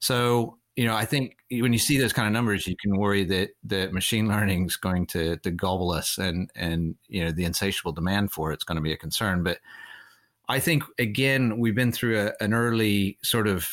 So, 0.00 0.58
you 0.76 0.86
know, 0.86 0.94
I 0.94 1.04
think 1.04 1.36
when 1.50 1.72
you 1.72 1.78
see 1.78 1.98
those 1.98 2.12
kind 2.12 2.26
of 2.26 2.32
numbers, 2.32 2.66
you 2.66 2.76
can 2.80 2.96
worry 2.96 3.24
that 3.24 3.50
that 3.64 3.92
machine 3.92 4.28
learning 4.28 4.66
is 4.66 4.76
going 4.76 5.06
to 5.08 5.36
to 5.38 5.50
gobble 5.50 5.90
us, 5.90 6.18
and 6.18 6.50
and 6.54 6.94
you 7.08 7.24
know 7.24 7.32
the 7.32 7.44
insatiable 7.44 7.92
demand 7.92 8.32
for 8.32 8.52
it's 8.52 8.64
going 8.64 8.76
to 8.76 8.82
be 8.82 8.92
a 8.92 8.96
concern. 8.96 9.42
But 9.42 9.58
I 10.48 10.60
think 10.60 10.84
again, 10.98 11.58
we've 11.58 11.74
been 11.74 11.92
through 11.92 12.20
a, 12.20 12.32
an 12.40 12.54
early 12.54 13.18
sort 13.22 13.48
of 13.48 13.68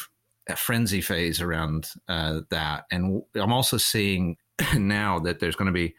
frenzy 0.55 1.01
phase 1.01 1.41
around 1.41 1.89
uh, 2.07 2.41
that, 2.49 2.85
and 2.91 3.21
I'm 3.35 3.53
also 3.53 3.77
seeing 3.77 4.37
now 4.75 5.19
that 5.19 5.39
there's 5.39 5.55
going 5.55 5.67
to 5.67 5.71
be 5.71 5.95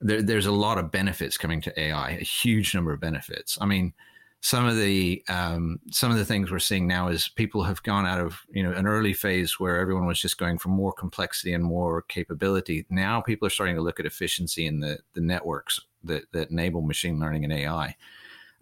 there, 0.00 0.22
there's 0.22 0.46
a 0.46 0.52
lot 0.52 0.78
of 0.78 0.90
benefits 0.90 1.38
coming 1.38 1.60
to 1.62 1.80
AI, 1.80 2.10
a 2.10 2.24
huge 2.24 2.74
number 2.74 2.92
of 2.92 3.00
benefits. 3.00 3.58
I 3.60 3.66
mean, 3.66 3.94
some 4.40 4.66
of 4.66 4.76
the 4.76 5.22
um, 5.28 5.80
some 5.90 6.12
of 6.12 6.18
the 6.18 6.24
things 6.24 6.50
we're 6.50 6.58
seeing 6.58 6.86
now 6.86 7.08
is 7.08 7.28
people 7.28 7.64
have 7.64 7.82
gone 7.82 8.06
out 8.06 8.20
of 8.20 8.40
you 8.50 8.62
know 8.62 8.72
an 8.72 8.86
early 8.86 9.12
phase 9.12 9.58
where 9.58 9.78
everyone 9.78 10.06
was 10.06 10.20
just 10.20 10.38
going 10.38 10.58
for 10.58 10.68
more 10.68 10.92
complexity 10.92 11.52
and 11.52 11.64
more 11.64 12.02
capability. 12.02 12.86
Now 12.88 13.20
people 13.20 13.46
are 13.46 13.50
starting 13.50 13.76
to 13.76 13.82
look 13.82 13.98
at 13.98 14.06
efficiency 14.06 14.66
in 14.66 14.80
the 14.80 14.98
the 15.14 15.20
networks 15.20 15.80
that 16.04 16.30
that 16.32 16.50
enable 16.50 16.82
machine 16.82 17.18
learning 17.18 17.44
and 17.44 17.52
AI. 17.52 17.96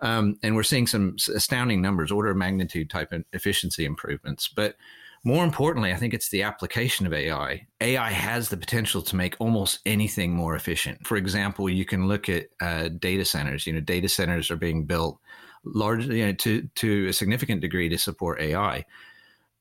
Um, 0.01 0.39
and 0.43 0.55
we're 0.55 0.65
seeing 0.65 0.87
some 0.87 1.17
astounding 1.35 1.81
numbers, 1.81 2.11
order 2.11 2.31
of 2.31 2.37
magnitude 2.37 2.91
type 2.91 3.13
efficiency 3.33 3.85
improvements. 3.85 4.49
But 4.49 4.77
more 5.23 5.45
importantly, 5.45 5.93
I 5.93 5.97
think 5.97 6.13
it's 6.13 6.29
the 6.29 6.43
application 6.43 7.07
of 7.07 7.15
AI. 7.15 7.67
AI 7.81 8.11
has 8.11 8.51
the 8.51 8.59
potential 8.59 9.01
to 9.01 9.17
make 9.17 9.37
almost 9.39 9.81
anything 9.87 10.35
more 10.35 10.55
efficient. 10.55 11.07
For 11.07 11.17
example, 11.17 11.71
you 11.71 11.87
can 11.87 12.07
look 12.07 12.29
at 12.29 12.49
uh, 12.61 12.89
data 12.89 13.25
centers. 13.25 13.67
You 13.67 13.73
know, 13.73 13.81
data 13.81 14.09
centers 14.09 14.51
are 14.51 14.57
being 14.57 14.85
built 14.85 15.19
largely 15.65 16.21
you 16.21 16.27
know, 16.27 16.33
to 16.33 16.69
to 16.75 17.09
a 17.09 17.13
significant 17.13 17.61
degree 17.61 17.89
to 17.89 17.99
support 17.99 18.41
AI. 18.41 18.85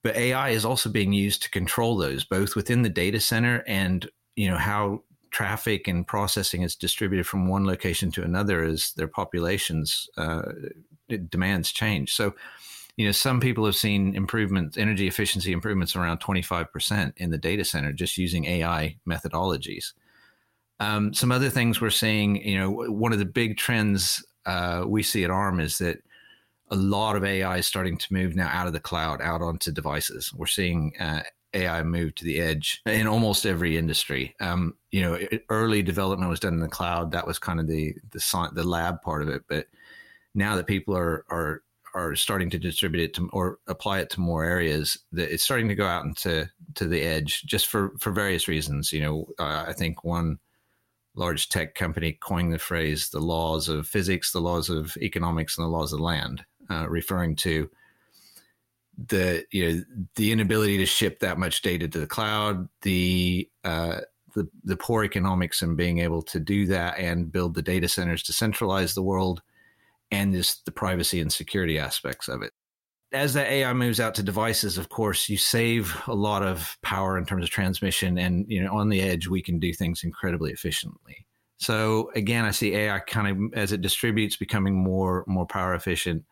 But 0.04 0.18
AI 0.18 0.50
is 0.50 0.66
also 0.66 0.90
being 0.90 1.14
used 1.14 1.44
to 1.44 1.50
control 1.50 1.96
those, 1.96 2.26
both 2.26 2.56
within 2.56 2.82
the 2.82 2.90
data 2.90 3.20
center 3.20 3.64
and 3.68 4.10
you 4.36 4.50
know 4.50 4.58
how 4.58 5.04
traffic 5.34 5.88
and 5.88 6.08
processing 6.08 6.62
is 6.62 6.76
distributed 6.76 7.26
from 7.26 7.48
one 7.48 7.66
location 7.66 8.12
to 8.12 8.24
another 8.24 8.64
as 8.64 8.94
their 8.94 9.08
populations 9.08 10.08
uh, 10.16 10.44
demands 11.30 11.72
change. 11.72 12.14
So, 12.14 12.36
you 12.96 13.06
know, 13.08 13.12
some 13.12 13.42
people 13.42 13.66
have 13.66 13.76
seen 13.76 14.16
improvements, 14.16 14.78
energy 14.78 15.08
efficiency 15.08 15.52
improvements 15.52 15.96
around 15.96 16.20
25% 16.20 17.14
in 17.18 17.32
the 17.32 17.38
data 17.38 17.66
center 17.66 17.92
just 17.92 18.18
using 18.18 18.46
AI 18.46 18.96
methodologies. 19.10 19.94
Um, 20.80 21.14
some 21.14 21.32
other 21.32 21.50
things 21.50 21.82
we're 21.82 21.90
seeing, 21.90 22.36
you 22.48 22.58
know, 22.58 22.70
one 22.70 23.12
of 23.12 23.20
the 23.20 23.26
big 23.26 23.58
trends 23.58 24.24
uh, 24.46 24.84
we 24.88 25.04
see 25.04 25.24
at 25.24 25.30
ARM 25.30 25.60
is 25.60 25.78
that 25.80 26.04
a 26.72 26.76
lot 26.76 27.16
of 27.16 27.24
AI 27.24 27.58
is 27.58 27.68
starting 27.68 27.98
to 27.98 28.14
move 28.14 28.36
now 28.36 28.50
out 28.52 28.68
of 28.68 28.74
the 28.74 28.80
cloud, 28.80 29.22
out 29.22 29.42
onto 29.42 29.72
devices. 29.72 30.34
We're 30.34 30.48
seeing 30.48 30.94
uh, 31.00 31.22
AI 31.54 31.84
move 31.84 32.16
to 32.16 32.26
the 32.26 32.40
edge 32.40 32.82
in 32.86 33.08
almost 33.08 33.46
every 33.46 33.78
industry. 33.78 34.36
Um, 34.40 34.76
you 34.92 35.02
know, 35.02 35.20
early 35.50 35.84
development 35.84 36.30
was 36.30 36.40
done 36.40 36.54
in 36.54 36.60
the 36.60 36.68
cloud. 36.68 37.12
That 37.12 37.28
was 37.28 37.40
kind 37.40 37.60
of 37.60 37.68
the 37.68 37.96
the 38.12 38.50
the 38.54 38.64
lab 38.64 39.02
part 39.02 39.22
of 39.22 39.30
it. 39.30 39.44
But 39.48 39.68
now 40.34 40.56
that 40.56 40.68
people 40.68 40.96
are 40.98 41.26
are 41.30 41.62
are 41.96 42.16
starting 42.16 42.50
to 42.50 42.58
distribute 42.58 43.04
it 43.04 43.14
to 43.14 43.30
or 43.32 43.60
apply 43.68 44.00
it 44.00 44.10
to 44.12 44.20
more 44.20 44.44
areas, 44.44 44.98
that 45.12 45.32
it's 45.32 45.44
starting 45.44 45.68
to 45.68 45.76
go 45.76 45.86
out 45.86 46.06
into 46.06 46.50
to 46.76 46.88
the 46.88 47.02
edge 47.02 47.44
just 47.44 47.68
for 47.68 47.94
for 48.00 48.12
various 48.12 48.48
reasons. 48.48 48.92
You 48.92 49.02
know, 49.02 49.28
uh, 49.40 49.66
I 49.68 49.74
think 49.74 50.04
one 50.04 50.40
large 51.16 51.50
tech 51.50 51.76
company 51.76 52.18
coined 52.20 52.54
the 52.54 52.60
phrase 52.60 53.10
"the 53.10 53.20
laws 53.20 53.70
of 53.70 53.88
physics, 53.88 54.32
the 54.32 54.42
laws 54.42 54.70
of 54.70 54.98
economics, 54.98 55.58
and 55.58 55.66
the 55.66 55.70
laws 55.70 55.94
of 55.94 56.00
land," 56.00 56.46
uh, 56.70 56.88
referring 56.90 57.36
to 57.38 57.70
the 59.08 59.46
you 59.52 59.72
know 59.72 59.84
the 60.16 60.32
inability 60.32 60.78
to 60.78 60.86
ship 60.86 61.20
that 61.20 61.38
much 61.38 61.62
data 61.62 61.88
to 61.88 62.00
the 62.00 62.08
cloud, 62.08 62.68
the 62.82 63.50
uh, 63.64 64.02
the 64.36 64.48
the 64.64 64.78
poor 64.78 65.04
economics 65.04 65.62
in 65.62 65.76
being 65.76 66.00
able 66.00 66.22
to 66.22 66.40
do 66.40 66.66
that 66.68 66.98
and 66.98 67.32
build 67.32 67.54
the 67.54 67.62
data 67.62 67.88
centers 67.88 68.24
to 68.24 68.34
centralize 68.34 68.94
the 68.94 69.04
world, 69.04 69.42
and 70.12 70.34
this 70.34 70.58
the 70.62 70.72
privacy 70.72 71.20
and 71.20 71.32
security 71.32 71.80
aspects 71.80 72.28
of 72.28 72.42
it. 72.42 72.54
As 73.14 73.34
that 73.36 73.48
AI 73.48 73.72
moves 73.74 74.00
out 74.00 74.16
to 74.16 74.24
devices, 74.24 74.78
of 74.78 74.90
course, 74.90 75.30
you 75.30 75.38
save 75.38 75.96
a 76.08 76.16
lot 76.16 76.44
of 76.44 76.78
power 76.82 77.18
in 77.18 77.26
terms 77.26 77.44
of 77.44 77.50
transmission, 77.50 78.18
and 78.18 78.46
you 78.50 78.64
know 78.64 78.74
on 78.76 78.90
the 78.90 79.02
edge 79.02 79.28
we 79.28 79.42
can 79.42 79.60
do 79.60 79.74
things 79.74 80.04
incredibly 80.04 80.52
efficiently. 80.52 81.26
So 81.58 82.12
again, 82.16 82.44
I 82.44 82.52
see 82.52 82.76
AI 82.76 83.00
kind 83.00 83.28
of 83.28 83.54
as 83.54 83.72
it 83.72 83.82
distributes 83.82 84.36
becoming 84.36 84.76
more 84.76 85.24
more 85.28 85.46
power 85.46 85.74
efficient 85.74 86.26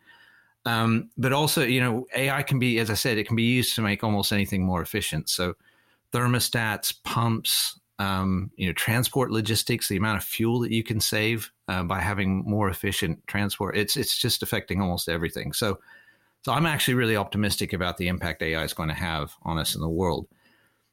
um, 0.66 1.10
but 1.18 1.34
also, 1.34 1.64
you 1.64 1.82
know, 1.82 2.06
AI 2.16 2.44
can 2.44 2.60
be, 2.60 2.80
as 2.80 2.90
I 2.90 2.94
said, 2.94 3.18
it 3.18 3.28
can 3.28 3.36
be 3.36 3.44
used 3.44 3.76
to 3.76 3.82
make 3.82 4.04
almost 4.04 4.32
anything 4.32 4.64
more 4.64 4.82
efficient. 4.82 5.30
So 5.30 5.56
thermostats, 6.14 6.94
pumps, 7.04 7.80
um, 8.00 8.52
you 8.56 8.68
know, 8.68 8.74
transport 8.74 9.32
logistics, 9.32 9.88
the 9.88 9.98
amount 9.98 10.18
of 10.18 10.24
fuel 10.24 10.60
that 10.60 10.72
you 10.72 10.84
can 10.84 11.00
save 11.00 11.52
uh, 11.68 11.84
by 11.84 12.00
having 12.00 12.44
more 12.46 12.70
efficient 12.70 13.26
transport, 13.28 13.78
it's 13.78 13.96
it's 13.96 14.18
just 14.18 14.44
affecting 14.44 14.82
almost 14.82 15.08
everything. 15.08 15.54
So, 15.54 15.80
so 16.44 16.52
I'm 16.52 16.66
actually 16.66 16.96
really 16.96 17.16
optimistic 17.16 17.74
about 17.74 17.98
the 17.98 18.08
impact 18.08 18.42
AI 18.42 18.64
is 18.64 18.74
going 18.74 18.90
to 18.90 18.96
have 18.96 19.34
on 19.44 19.58
us 19.58 19.76
in 19.76 19.82
the 19.82 19.90
world. 19.90 20.28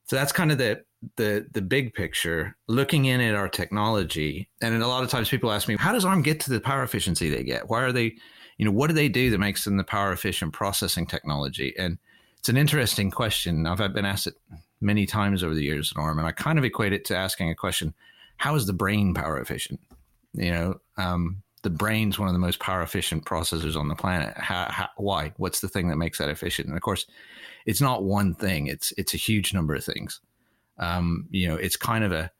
So 0.04 0.16
that's 0.16 0.32
kind 0.32 0.52
of 0.52 0.58
the 0.58 0.82
the 1.16 1.46
the 1.52 1.62
big 1.62 1.94
picture. 1.94 2.56
Looking 2.66 3.06
in 3.06 3.20
at 3.20 3.34
our 3.34 3.48
technology, 3.48 4.48
and 4.60 4.82
a 4.82 4.86
lot 4.88 5.04
of 5.04 5.10
times 5.10 5.28
people 5.28 5.52
ask 5.52 5.68
me, 5.68 5.76
how 5.76 5.92
does 5.92 6.04
ARM 6.04 6.22
get 6.22 6.40
to 6.40 6.50
the 6.50 6.60
power 6.60 6.82
efficiency 6.82 7.30
they 7.30 7.44
get? 7.44 7.68
Why 7.68 7.82
are 7.82 7.92
they 7.92 8.16
you 8.58 8.64
know, 8.64 8.72
what 8.72 8.88
do 8.88 8.92
they 8.92 9.08
do 9.08 9.30
that 9.30 9.38
makes 9.38 9.64
them 9.64 9.76
the 9.76 9.84
power 9.84 10.12
efficient 10.12 10.52
processing 10.52 11.06
technology? 11.06 11.74
And 11.78 11.96
it's 12.38 12.48
an 12.48 12.56
interesting 12.56 13.10
question. 13.10 13.66
I've 13.66 13.78
been 13.94 14.04
asked 14.04 14.26
it 14.26 14.34
many 14.80 15.06
times 15.06 15.42
over 15.42 15.54
the 15.54 15.62
years, 15.62 15.92
at 15.92 16.00
ARM, 16.00 16.18
and 16.18 16.26
I 16.26 16.32
kind 16.32 16.58
of 16.58 16.64
equate 16.64 16.92
it 16.92 17.04
to 17.06 17.16
asking 17.16 17.50
a 17.50 17.54
question: 17.54 17.94
How 18.36 18.56
is 18.56 18.66
the 18.66 18.72
brain 18.72 19.14
power 19.14 19.40
efficient? 19.40 19.80
You 20.34 20.50
know, 20.50 20.80
um, 20.96 21.42
the 21.62 21.70
brain's 21.70 22.18
one 22.18 22.28
of 22.28 22.34
the 22.34 22.38
most 22.38 22.60
power 22.60 22.82
efficient 22.82 23.24
processors 23.24 23.76
on 23.76 23.88
the 23.88 23.94
planet. 23.94 24.36
How, 24.36 24.66
how, 24.70 24.88
why? 24.96 25.32
What's 25.36 25.60
the 25.60 25.68
thing 25.68 25.88
that 25.88 25.96
makes 25.96 26.18
that 26.18 26.28
efficient? 26.28 26.68
And 26.68 26.76
of 26.76 26.82
course, 26.82 27.06
it's 27.66 27.80
not 27.80 28.04
one 28.04 28.34
thing. 28.34 28.66
It's 28.66 28.92
it's 28.96 29.14
a 29.14 29.18
huge 29.18 29.52
number 29.52 29.74
of 29.74 29.84
things. 29.84 30.20
Um, 30.78 31.26
you 31.30 31.48
know, 31.48 31.56
it's 31.56 31.76
kind 31.76 32.04
of 32.04 32.12
a 32.12 32.30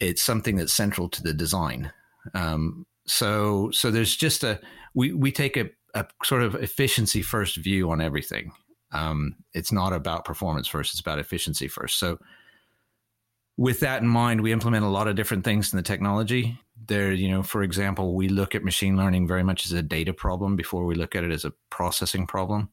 it's 0.00 0.22
something 0.22 0.56
that's 0.56 0.72
central 0.72 1.08
to 1.10 1.22
the 1.22 1.34
design. 1.34 1.92
Um, 2.34 2.86
so 3.06 3.70
so 3.70 3.90
there's 3.90 4.16
just 4.16 4.44
a 4.44 4.60
we 4.94 5.12
we 5.12 5.32
take 5.32 5.56
a, 5.56 5.70
a 5.94 6.06
sort 6.22 6.42
of 6.42 6.54
efficiency 6.54 7.22
first 7.22 7.56
view 7.56 7.90
on 7.90 8.00
everything. 8.00 8.52
Um, 8.92 9.36
it's 9.52 9.72
not 9.72 9.92
about 9.92 10.24
performance 10.24 10.68
first; 10.68 10.94
it's 10.94 11.00
about 11.00 11.18
efficiency 11.18 11.68
first. 11.68 11.98
So 11.98 12.18
with 13.56 13.80
that 13.80 14.02
in 14.02 14.08
mind, 14.08 14.40
we 14.40 14.52
implement 14.52 14.84
a 14.84 14.88
lot 14.88 15.08
of 15.08 15.16
different 15.16 15.44
things 15.44 15.72
in 15.72 15.76
the 15.76 15.82
technology. 15.82 16.58
There, 16.86 17.12
you 17.12 17.30
know, 17.30 17.42
for 17.42 17.62
example, 17.62 18.14
we 18.14 18.28
look 18.28 18.54
at 18.54 18.64
machine 18.64 18.96
learning 18.96 19.26
very 19.26 19.42
much 19.42 19.64
as 19.64 19.72
a 19.72 19.82
data 19.82 20.12
problem 20.12 20.56
before 20.56 20.84
we 20.84 20.94
look 20.94 21.14
at 21.14 21.24
it 21.24 21.30
as 21.30 21.44
a 21.44 21.52
processing 21.70 22.26
problem. 22.26 22.70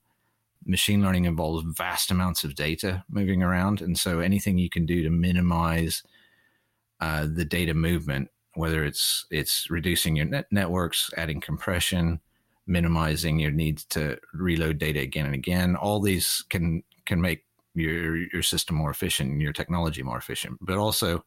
Machine 0.65 1.01
learning 1.01 1.25
involves 1.25 1.65
vast 1.77 2.11
amounts 2.11 2.43
of 2.43 2.55
data 2.55 3.03
moving 3.09 3.41
around, 3.41 3.81
and 3.81 3.97
so 3.97 4.19
anything 4.19 4.57
you 4.57 4.69
can 4.69 4.85
do 4.85 5.01
to 5.03 5.09
minimize 5.09 6.03
uh, 7.00 7.27
the 7.31 7.45
data 7.45 7.73
movement 7.73 8.29
whether 8.55 8.83
it's 8.83 9.25
it's 9.31 9.69
reducing 9.69 10.15
your 10.15 10.25
net 10.25 10.45
networks, 10.51 11.09
adding 11.17 11.39
compression, 11.39 12.19
minimizing 12.67 13.39
your 13.39 13.51
needs 13.51 13.85
to 13.85 14.17
reload 14.33 14.77
data 14.77 15.00
again 15.00 15.25
and 15.25 15.35
again. 15.35 15.75
All 15.75 16.00
these 16.00 16.43
can 16.50 16.83
can 17.05 17.21
make 17.21 17.45
your 17.74 18.18
your 18.18 18.44
system 18.44 18.75
more 18.75 18.92
efficient 18.92 19.32
and 19.32 19.42
your 19.42 19.54
technology 19.54 20.04
more 20.04 20.18
efficient. 20.18 20.58
But 20.62 20.78
also, 20.78 21.24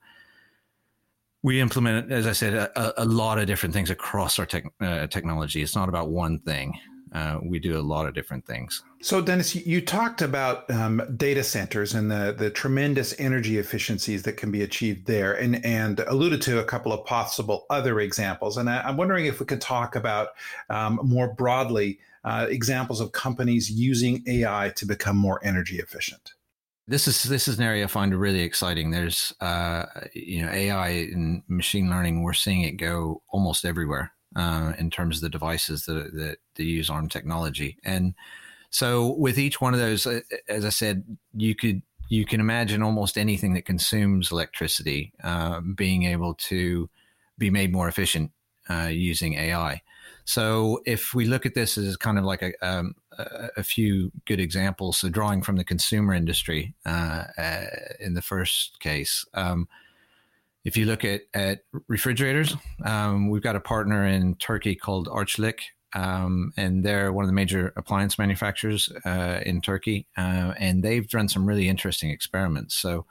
we 1.42 1.60
implement, 1.60 2.10
as 2.12 2.26
I 2.26 2.32
said, 2.32 2.54
a, 2.54 3.02
a 3.02 3.04
lot 3.04 3.38
of 3.38 3.46
different 3.46 3.74
things 3.74 3.90
across 3.90 4.38
our 4.38 4.46
tech, 4.46 4.64
uh, 4.80 5.06
technology. 5.06 5.62
It's 5.62 5.76
not 5.76 5.88
about 5.88 6.08
one 6.08 6.38
thing 6.40 6.78
uh, 7.14 7.38
we 7.44 7.60
do 7.60 7.78
a 7.78 7.80
lot 7.80 8.06
of 8.06 8.14
different 8.14 8.44
things. 8.44 8.82
So, 9.00 9.20
Dennis, 9.20 9.54
you 9.54 9.80
talked 9.80 10.20
about 10.20 10.68
um, 10.68 11.00
data 11.16 11.44
centers 11.44 11.94
and 11.94 12.10
the 12.10 12.34
the 12.36 12.50
tremendous 12.50 13.14
energy 13.20 13.58
efficiencies 13.58 14.24
that 14.24 14.36
can 14.36 14.50
be 14.50 14.62
achieved 14.62 15.06
there, 15.06 15.34
and 15.34 15.64
and 15.64 16.00
alluded 16.00 16.42
to 16.42 16.58
a 16.58 16.64
couple 16.64 16.92
of 16.92 17.06
possible 17.06 17.66
other 17.70 18.00
examples. 18.00 18.56
And 18.56 18.68
I, 18.68 18.88
am 18.88 18.96
wondering 18.96 19.26
if 19.26 19.38
we 19.38 19.46
could 19.46 19.60
talk 19.60 19.94
about 19.94 20.30
um, 20.70 20.98
more 21.04 21.32
broadly 21.32 22.00
uh, 22.24 22.46
examples 22.48 23.00
of 23.00 23.12
companies 23.12 23.70
using 23.70 24.22
AI 24.26 24.72
to 24.76 24.86
become 24.86 25.16
more 25.16 25.40
energy 25.44 25.78
efficient. 25.78 26.32
This 26.86 27.08
is 27.08 27.22
this 27.22 27.48
is 27.48 27.58
an 27.58 27.64
area 27.64 27.84
I 27.84 27.86
find 27.86 28.14
really 28.14 28.40
exciting. 28.40 28.90
There's 28.90 29.32
uh, 29.40 29.86
you 30.12 30.44
know 30.44 30.50
AI 30.52 30.88
and 30.88 31.42
machine 31.48 31.88
learning. 31.88 32.22
We're 32.22 32.34
seeing 32.34 32.60
it 32.62 32.72
go 32.72 33.22
almost 33.30 33.64
everywhere 33.64 34.12
uh, 34.36 34.72
in 34.78 34.90
terms 34.90 35.16
of 35.16 35.22
the 35.22 35.30
devices 35.30 35.84
that, 35.86 36.12
that, 36.12 36.36
that 36.56 36.62
use 36.62 36.90
ARM 36.90 37.08
technology. 37.08 37.78
And 37.84 38.14
so 38.70 39.14
with 39.16 39.38
each 39.38 39.60
one 39.60 39.72
of 39.72 39.80
those, 39.80 40.06
as 40.48 40.64
I 40.64 40.70
said, 40.70 41.04
you 41.32 41.54
could 41.54 41.82
you 42.08 42.26
can 42.26 42.40
imagine 42.40 42.82
almost 42.82 43.16
anything 43.16 43.54
that 43.54 43.64
consumes 43.64 44.30
electricity 44.30 45.12
uh, 45.22 45.60
being 45.60 46.04
able 46.04 46.34
to 46.34 46.90
be 47.38 47.50
made 47.50 47.72
more 47.72 47.88
efficient 47.88 48.30
uh, 48.68 48.88
using 48.90 49.34
AI. 49.34 49.80
So 50.24 50.80
if 50.86 51.12
we 51.14 51.26
look 51.26 51.44
at 51.44 51.54
this 51.54 51.76
as 51.76 51.96
kind 51.96 52.18
of 52.18 52.24
like 52.24 52.42
a, 52.42 52.52
um, 52.66 52.94
a 53.56 53.62
few 53.62 54.10
good 54.24 54.40
examples, 54.40 54.98
so 54.98 55.08
drawing 55.08 55.42
from 55.42 55.56
the 55.56 55.64
consumer 55.64 56.14
industry 56.14 56.74
uh, 56.86 57.24
uh, 57.36 57.66
in 58.00 58.14
the 58.14 58.22
first 58.22 58.80
case, 58.80 59.24
um, 59.34 59.68
if 60.64 60.78
you 60.78 60.86
look 60.86 61.04
at, 61.04 61.22
at 61.34 61.60
refrigerators, 61.88 62.56
um, 62.84 63.28
we've 63.28 63.42
got 63.42 63.56
a 63.56 63.60
partner 63.60 64.06
in 64.06 64.34
Turkey 64.36 64.74
called 64.74 65.08
Arçelik, 65.08 65.60
um, 65.94 66.52
and 66.56 66.82
they're 66.82 67.12
one 67.12 67.24
of 67.24 67.28
the 67.28 67.34
major 67.34 67.74
appliance 67.76 68.18
manufacturers 68.18 68.90
uh, 69.04 69.40
in 69.44 69.60
Turkey, 69.60 70.06
uh, 70.16 70.54
and 70.58 70.82
they've 70.82 71.08
done 71.08 71.28
some 71.28 71.46
really 71.46 71.68
interesting 71.68 72.10
experiments. 72.10 72.74
So, 72.74 73.04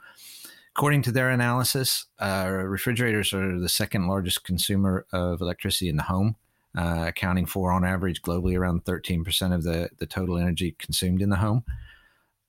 According 0.76 1.02
to 1.02 1.12
their 1.12 1.30
analysis, 1.30 2.06
uh, 2.18 2.48
refrigerators 2.50 3.32
are 3.32 3.60
the 3.60 3.68
second 3.68 4.08
largest 4.08 4.42
consumer 4.42 5.06
of 5.12 5.40
electricity 5.40 5.88
in 5.88 5.96
the 5.96 6.02
home, 6.02 6.34
uh, 6.76 7.04
accounting 7.08 7.46
for, 7.46 7.72
on 7.72 7.84
average, 7.84 8.22
globally 8.22 8.58
around 8.58 8.84
13% 8.84 9.54
of 9.54 9.62
the, 9.62 9.90
the 9.98 10.06
total 10.06 10.38
energy 10.38 10.74
consumed 10.78 11.22
in 11.22 11.30
the 11.30 11.36
home. 11.36 11.64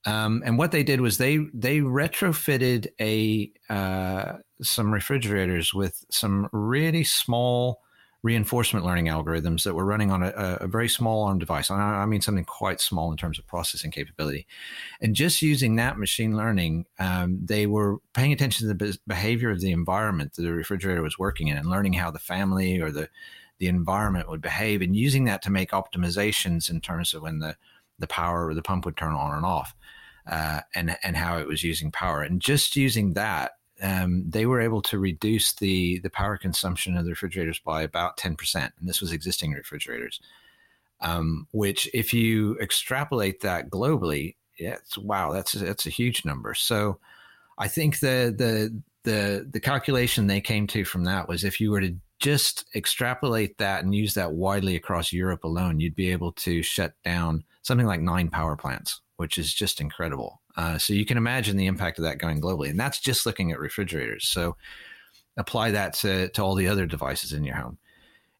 Um, 0.06 0.42
and 0.46 0.56
what 0.56 0.70
they 0.70 0.84
did 0.84 1.00
was 1.00 1.18
they 1.18 1.38
they 1.52 1.80
retrofitted 1.80 2.86
a 3.00 3.50
uh, 3.68 4.38
some 4.62 4.94
refrigerators 4.94 5.74
with 5.74 6.04
some 6.10 6.48
really 6.52 7.02
small 7.02 7.82
reinforcement 8.22 8.84
learning 8.84 9.06
algorithms 9.06 9.62
that 9.62 9.74
were 9.74 9.84
running 9.84 10.10
on 10.10 10.22
a, 10.22 10.30
a 10.60 10.66
very 10.66 10.88
small 10.88 11.22
on 11.22 11.38
device. 11.38 11.70
I 11.70 12.04
mean 12.06 12.20
something 12.20 12.44
quite 12.44 12.80
small 12.80 13.10
in 13.12 13.16
terms 13.16 13.38
of 13.38 13.46
processing 13.46 13.90
capability. 13.92 14.46
And 15.00 15.14
just 15.14 15.42
using 15.42 15.76
that 15.76 15.98
machine 15.98 16.36
learning, 16.36 16.86
um, 16.98 17.38
they 17.40 17.66
were 17.66 17.98
paying 18.14 18.32
attention 18.32 18.66
to 18.66 18.74
the 18.74 18.98
behavior 19.06 19.50
of 19.50 19.60
the 19.60 19.70
environment 19.70 20.34
that 20.34 20.42
the 20.42 20.52
refrigerator 20.52 21.02
was 21.02 21.20
working 21.20 21.48
in 21.48 21.56
and 21.56 21.70
learning 21.70 21.92
how 21.92 22.10
the 22.10 22.18
family 22.18 22.80
or 22.80 22.90
the 22.90 23.08
the 23.58 23.68
environment 23.68 24.28
would 24.28 24.42
behave 24.42 24.82
and 24.82 24.96
using 24.96 25.24
that 25.24 25.42
to 25.42 25.50
make 25.50 25.70
optimizations 25.70 26.70
in 26.70 26.80
terms 26.80 27.14
of 27.14 27.22
when 27.22 27.38
the 27.38 27.56
the 27.98 28.06
power 28.06 28.46
or 28.46 28.54
the 28.54 28.62
pump 28.62 28.84
would 28.84 28.96
turn 28.96 29.12
on 29.12 29.34
and 29.34 29.46
off. 29.46 29.74
Uh, 30.26 30.60
and 30.74 30.96
and 31.04 31.16
how 31.16 31.38
it 31.38 31.46
was 31.46 31.62
using 31.62 31.92
power. 31.92 32.20
And 32.20 32.40
just 32.40 32.74
using 32.74 33.12
that, 33.12 33.52
um, 33.80 34.24
they 34.28 34.44
were 34.44 34.60
able 34.60 34.82
to 34.82 34.98
reduce 34.98 35.52
the 35.54 36.00
the 36.00 36.10
power 36.10 36.36
consumption 36.36 36.96
of 36.96 37.04
the 37.04 37.12
refrigerators 37.12 37.60
by 37.60 37.82
about 37.82 38.16
ten 38.16 38.34
percent. 38.34 38.74
And 38.80 38.88
this 38.88 39.00
was 39.00 39.12
existing 39.12 39.52
refrigerators. 39.52 40.20
Um, 41.00 41.46
which, 41.52 41.88
if 41.94 42.12
you 42.12 42.58
extrapolate 42.58 43.42
that 43.42 43.70
globally, 43.70 44.34
it's 44.56 44.98
wow, 44.98 45.30
that's 45.30 45.52
that's 45.52 45.86
a 45.86 45.90
huge 45.90 46.24
number. 46.24 46.54
So, 46.54 46.98
I 47.56 47.68
think 47.68 48.00
the 48.00 48.34
the 48.36 48.82
the 49.04 49.46
the 49.48 49.60
calculation 49.60 50.26
they 50.26 50.40
came 50.40 50.66
to 50.66 50.84
from 50.84 51.04
that 51.04 51.28
was 51.28 51.44
if 51.44 51.60
you 51.60 51.70
were 51.70 51.82
to 51.82 51.94
just 52.18 52.64
extrapolate 52.74 53.58
that 53.58 53.84
and 53.84 53.94
use 53.94 54.14
that 54.14 54.32
widely 54.32 54.76
across 54.76 55.12
Europe 55.12 55.44
alone, 55.44 55.80
you'd 55.80 55.94
be 55.94 56.10
able 56.10 56.32
to 56.32 56.62
shut 56.62 56.94
down 57.04 57.44
something 57.62 57.86
like 57.86 58.00
nine 58.00 58.28
power 58.30 58.56
plants 58.56 59.00
which 59.16 59.38
is 59.38 59.52
just 59.52 59.80
incredible. 59.80 60.40
Uh, 60.56 60.78
so 60.78 60.94
you 60.94 61.04
can 61.04 61.18
imagine 61.18 61.56
the 61.56 61.66
impact 61.66 61.98
of 61.98 62.04
that 62.04 62.18
going 62.18 62.40
globally, 62.40 62.70
and 62.70 62.80
that's 62.80 63.00
just 63.00 63.26
looking 63.26 63.52
at 63.52 63.58
refrigerators. 63.58 64.28
So 64.28 64.56
apply 65.36 65.72
that 65.72 65.94
to, 65.94 66.28
to 66.30 66.42
all 66.42 66.54
the 66.54 66.68
other 66.68 66.86
devices 66.86 67.32
in 67.32 67.44
your 67.44 67.56
home. 67.56 67.78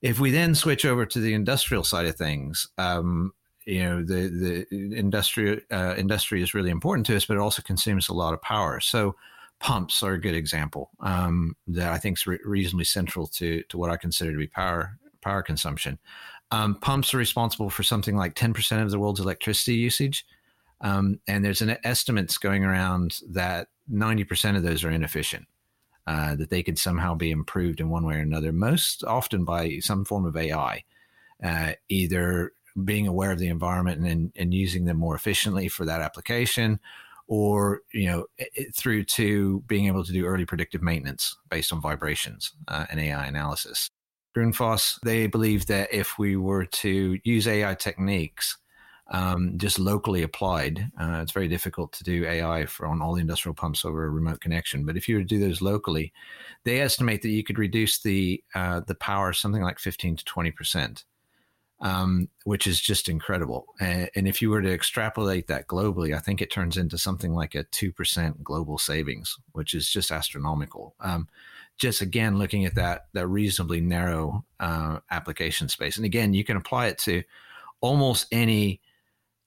If 0.03 0.21
we 0.21 0.31
then 0.31 0.55
switch 0.55 0.85
over 0.85 1.05
to 1.07 1.19
the 1.19 1.35
industrial 1.35 1.85
side 1.85 2.07
of 2.07 2.17
things, 2.17 2.69
um, 2.79 3.33
you 3.65 3.83
know 3.83 4.05
the 4.05 4.65
the 4.71 4.97
industry 4.97 5.61
uh, 5.73 5.95
industry 5.97 6.41
is 6.41 6.55
really 6.55 6.71
important 6.71 7.05
to 7.07 7.17
us, 7.17 7.25
but 7.25 7.37
it 7.37 7.41
also 7.41 7.63
consumes 7.63 8.09
a 8.09 8.15
lot 8.15 8.33
of 8.33 8.41
power. 8.41 8.79
So 8.79 9.17
pumps 9.59 10.03
are 10.03 10.13
a 10.13 10.21
good 10.21 10.35
example 10.35 10.91
um, 11.01 11.57
that 11.67 11.93
I 11.93 11.99
think 11.99 12.19
is 12.19 12.27
re- 12.27 12.39
reasonably 12.45 12.85
central 12.85 13.27
to 13.29 13.63
to 13.69 13.79
what 13.79 13.91
I 13.91 13.97
consider 13.97 14.33
to 14.33 14.39
be 14.39 14.47
power 14.47 14.99
power 15.23 15.43
consumption. 15.43 15.99
Um, 16.51 16.77
pumps 16.77 17.13
are 17.13 17.19
responsible 17.19 17.71
for 17.71 17.83
something 17.83 18.17
like 18.17 18.35
ten 18.35 18.53
percent 18.53 18.83
of 18.83 18.91
the 18.91 18.99
world's 18.99 19.21
electricity 19.21 19.77
usage. 19.77 20.25
Um, 20.81 21.21
and 21.27 21.45
there's 21.45 21.63
an 21.63 21.77
estimates 21.85 22.39
going 22.39 22.65
around 22.65 23.21
that 23.31 23.69
90% 23.91 24.57
of 24.57 24.63
those 24.63 24.85
are 24.85 24.91
inefficient, 24.91 25.47
uh, 26.07 26.37
that 26.37 26.51
they 26.51 26.63
could 26.63 26.79
somehow 26.79 27.15
be 27.15 27.31
improved 27.31 27.81
in 27.81 27.89
one 27.89 28.05
way 28.05 28.17
or 28.17 28.21
another, 28.21 28.53
most 28.53 29.03
often 29.05 29.45
by 29.45 29.79
some 29.79 30.05
form 30.05 30.27
of 30.27 30.37
AI, 30.37 30.85
uh, 31.43 31.73
either 31.89 32.53
being 32.85 33.07
aware 33.07 33.31
of 33.33 33.39
the 33.39 33.49
environment 33.49 34.07
and, 34.07 34.33
and 34.37 34.53
using 34.53 34.85
them 34.85 34.99
more 34.99 35.15
efficiently 35.15 35.69
for 35.69 35.87
that 35.87 36.03
application, 36.03 36.79
or 37.29 37.81
you 37.93 38.07
know 38.07 38.27
it, 38.39 38.75
through 38.75 39.05
to 39.05 39.63
being 39.67 39.87
able 39.87 40.05
to 40.05 40.13
do 40.13 40.25
early 40.25 40.45
predictive 40.45 40.83
maintenance 40.83 41.37
based 41.51 41.73
on 41.73 41.81
vibrations 41.81 42.53
uh, 42.69 42.87
and 42.91 43.01
AI 43.01 43.27
analysis. 43.27 43.91
Grundfos, 44.37 44.99
they 45.03 45.27
believe 45.27 45.67
that 45.67 45.93
if 45.93 46.19
we 46.19 46.37
were 46.37 46.67
to 46.67 47.19
use 47.25 47.49
AI 47.49 47.75
techniques 47.75 48.59
um, 49.09 49.57
just 49.57 49.79
locally 49.79 50.23
applied. 50.23 50.91
Uh, 51.01 51.21
it's 51.23 51.33
very 51.33 51.49
difficult 51.49 51.93
to 51.93 52.05
do 52.05 52.25
AI 52.25 52.67
for 52.67 52.87
on 52.87 53.01
all 53.01 53.15
the 53.15 53.21
industrial 53.21 53.55
pumps 53.55 53.85
over 53.85 54.05
a 54.05 54.11
remote 54.11 54.41
connection. 54.41 54.85
But 54.85 54.97
if 54.97 55.09
you 55.09 55.17
were 55.17 55.23
to 55.23 55.27
do 55.27 55.39
those 55.39 55.63
locally, 55.63 56.13
they 56.65 56.81
estimate 56.81 57.23
that 57.23 57.29
you 57.29 57.45
could 57.45 57.59
reduce 57.59 58.01
the 58.01 58.43
uh, 58.55 58.81
the 58.81 58.97
power 58.97 59.33
something 59.33 59.63
like 59.63 59.79
fifteen 59.79 60.17
to 60.17 60.25
twenty 60.25 60.51
percent, 60.51 61.05
um, 61.81 62.29
which 62.45 62.67
is 62.67 62.81
just 62.81 63.09
incredible. 63.09 63.67
And, 63.81 64.09
and, 64.15 64.29
if 64.29 64.41
you 64.41 64.51
were 64.51 64.63
to 64.63 64.73
extrapolate 64.73 65.47
that 65.49 65.67
globally, 65.67 66.17
I 66.17 66.21
think 66.21 66.41
it 66.41 66.51
turns 66.51 66.77
into 66.77 66.97
something 66.97 67.35
like 67.35 67.55
a 67.55 67.65
two 67.65 67.93
percent 67.93 68.43
global 68.43 68.79
savings, 68.79 69.37
which 69.53 69.75
is 69.75 69.91
just 69.91 70.11
astronomical. 70.11 70.95
Um, 71.01 71.29
just 71.77 72.01
again 72.01 72.39
looking 72.39 72.65
at 72.65 72.75
that 72.77 73.07
that 73.13 73.27
reasonably 73.27 73.83
narrow 73.83 74.45
uh, 74.59 75.01
application 75.11 75.69
space, 75.69 75.97
and 75.97 76.07
again 76.07 76.33
you 76.33 76.45
can 76.45 76.57
apply 76.57 76.87
it 76.87 76.99
to 76.99 77.23
almost 77.81 78.27
any 78.33 78.81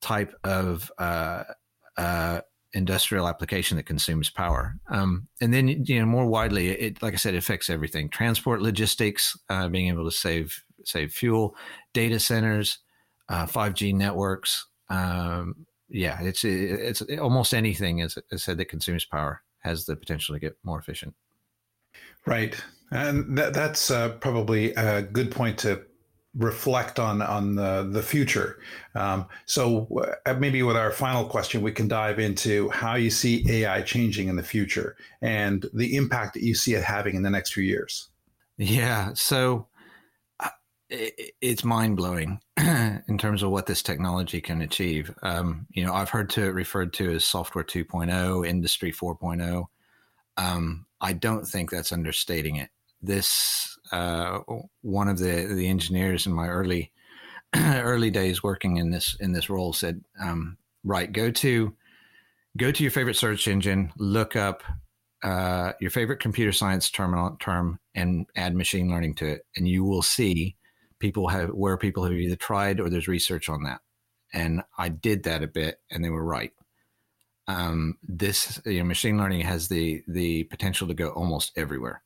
type 0.02 0.34
of 0.44 0.92
uh, 1.00 1.44
uh, 1.98 2.42
industrial 2.74 3.28
application 3.28 3.78
that 3.78 3.88
consumes 3.88 4.30
power. 4.30 4.76
Um, 4.90 5.28
and 5.42 5.54
then, 5.54 5.68
you 5.68 6.00
know, 6.00 6.06
more 6.06 6.28
widely, 6.28 6.70
it, 6.70 7.02
like 7.02 7.14
I 7.14 7.18
said, 7.18 7.34
it 7.34 7.40
affects 7.40 7.70
everything: 7.70 8.10
transport, 8.10 8.62
logistics, 8.62 9.38
uh, 9.50 9.68
being 9.68 9.88
able 9.88 10.06
to 10.06 10.16
save 10.16 10.64
save 10.86 11.12
fuel, 11.12 11.56
data 11.94 12.20
centers, 12.20 12.80
uh, 13.30 13.46
five 13.46 13.74
G 13.74 13.94
networks. 13.94 14.66
Um, 14.90 15.66
yeah, 15.90 16.22
it's 16.22 16.44
it's 16.44 17.02
almost 17.20 17.54
anything, 17.54 18.02
as 18.02 18.18
I 18.32 18.36
said, 18.36 18.58
that 18.58 18.66
consumes 18.66 19.06
power 19.06 19.42
has 19.60 19.86
the 19.86 19.96
potential 19.96 20.36
to 20.36 20.40
get 20.40 20.58
more 20.64 20.80
efficient. 20.80 21.14
Right, 22.26 22.56
and 22.92 23.38
that, 23.38 23.54
that's 23.54 23.92
uh, 23.92 24.10
probably 24.20 24.74
a 24.76 25.02
good 25.02 25.32
point 25.32 25.58
to 25.60 25.84
reflect 26.36 27.00
on 27.00 27.22
on 27.22 27.56
the 27.56 27.90
the 27.92 28.04
future. 28.04 28.60
Um, 28.96 29.26
so 29.46 29.88
uh, 30.26 30.34
maybe 30.36 30.62
with 30.64 30.78
our 30.78 30.92
final 30.92 31.26
question, 31.26 31.62
we 31.62 31.72
can 31.72 31.88
dive 31.88 32.20
into 32.20 32.70
how 32.70 32.96
you 32.96 33.10
see 33.10 33.44
AI 33.50 33.82
changing 33.82 34.28
in 34.28 34.36
the 34.36 34.44
future 34.44 34.96
and 35.22 35.66
the 35.74 35.96
impact 35.96 36.36
that 36.36 36.44
you 36.44 36.54
see 36.54 36.76
it 36.76 36.84
having 36.84 37.16
in 37.16 37.24
the 37.24 37.30
next 37.30 37.54
few 37.54 37.64
years. 37.64 38.10
Yeah, 38.58 39.14
so 39.14 39.68
it's 40.90 41.64
mind 41.64 41.98
blowing 41.98 42.40
in 42.58 43.18
terms 43.20 43.44
of 43.44 43.52
what 43.52 43.68
this 43.68 43.84
technology 43.84 44.42
can 44.42 44.62
achieve. 44.62 45.14
Um, 45.22 45.68
you 45.72 45.86
know, 45.86 45.94
I've 45.94 46.10
heard 46.10 46.30
to 46.32 46.44
it 46.44 46.50
referred 46.54 46.94
to 46.94 47.12
as 47.12 47.26
software 47.26 47.64
2.0, 47.64 48.48
industry 48.48 48.92
4.0. 48.92 49.66
Um, 50.38 50.86
I 51.00 51.14
don't 51.14 51.46
think 51.46 51.70
that's 51.70 51.92
understating 51.92 52.56
it. 52.56 52.70
This 53.02 53.78
uh, 53.92 54.40
one 54.82 55.08
of 55.08 55.20
the 55.20 55.54
the 55.54 55.68
engineers 55.70 56.26
in 56.26 56.34
my 56.34 56.48
early 56.48 56.92
early 57.56 58.12
days 58.12 58.44
working 58.44 58.78
in 58.78 58.92
this 58.92 59.16
in 59.20 59.32
this 59.32 59.50
role 59.50 59.72
said, 59.72 60.04
um, 60.22 60.58
"Right, 60.84 61.12
go 61.12 61.32
to 61.32 61.74
go 62.58 62.72
to 62.72 62.84
your 62.84 62.92
favorite 62.92 63.16
search 63.16 63.48
engine, 63.48 63.94
look 63.98 64.36
up 64.36 64.64
uh, 65.24 65.74
your 65.80 65.92
favorite 65.92 66.20
computer 66.20 66.52
science 66.52 66.90
term 66.90 67.38
term, 67.40 67.80
and 67.96 68.26
add 68.36 68.54
machine 68.54 68.90
learning 68.90 69.16
to 69.16 69.28
it, 69.28 69.46
and 69.56 69.66
you 69.66 69.86
will 69.86 70.02
see 70.02 70.58
people 71.00 71.28
have 71.30 71.50
where 71.50 71.78
people 71.78 72.04
have 72.04 72.14
either 72.14 72.36
tried 72.36 72.80
or 72.80 72.90
there's 72.90 73.08
research 73.08 73.50
on 73.50 73.64
that." 73.64 73.82
And 74.34 74.64
I 74.78 74.90
did 74.90 75.24
that 75.24 75.44
a 75.44 75.48
bit, 75.48 75.80
and 75.90 76.04
they 76.04 76.10
were 76.10 76.24
right. 76.24 76.52
Um, 77.48 77.98
this 78.04 78.62
you 78.66 78.80
know, 78.80 78.86
machine 78.86 79.18
learning 79.18 79.42
has 79.42 79.68
the 79.68 80.04
the 80.08 80.44
potential 80.46 80.88
to 80.88 80.94
go 80.94 81.10
almost 81.10 81.52
everywhere. 81.56 82.04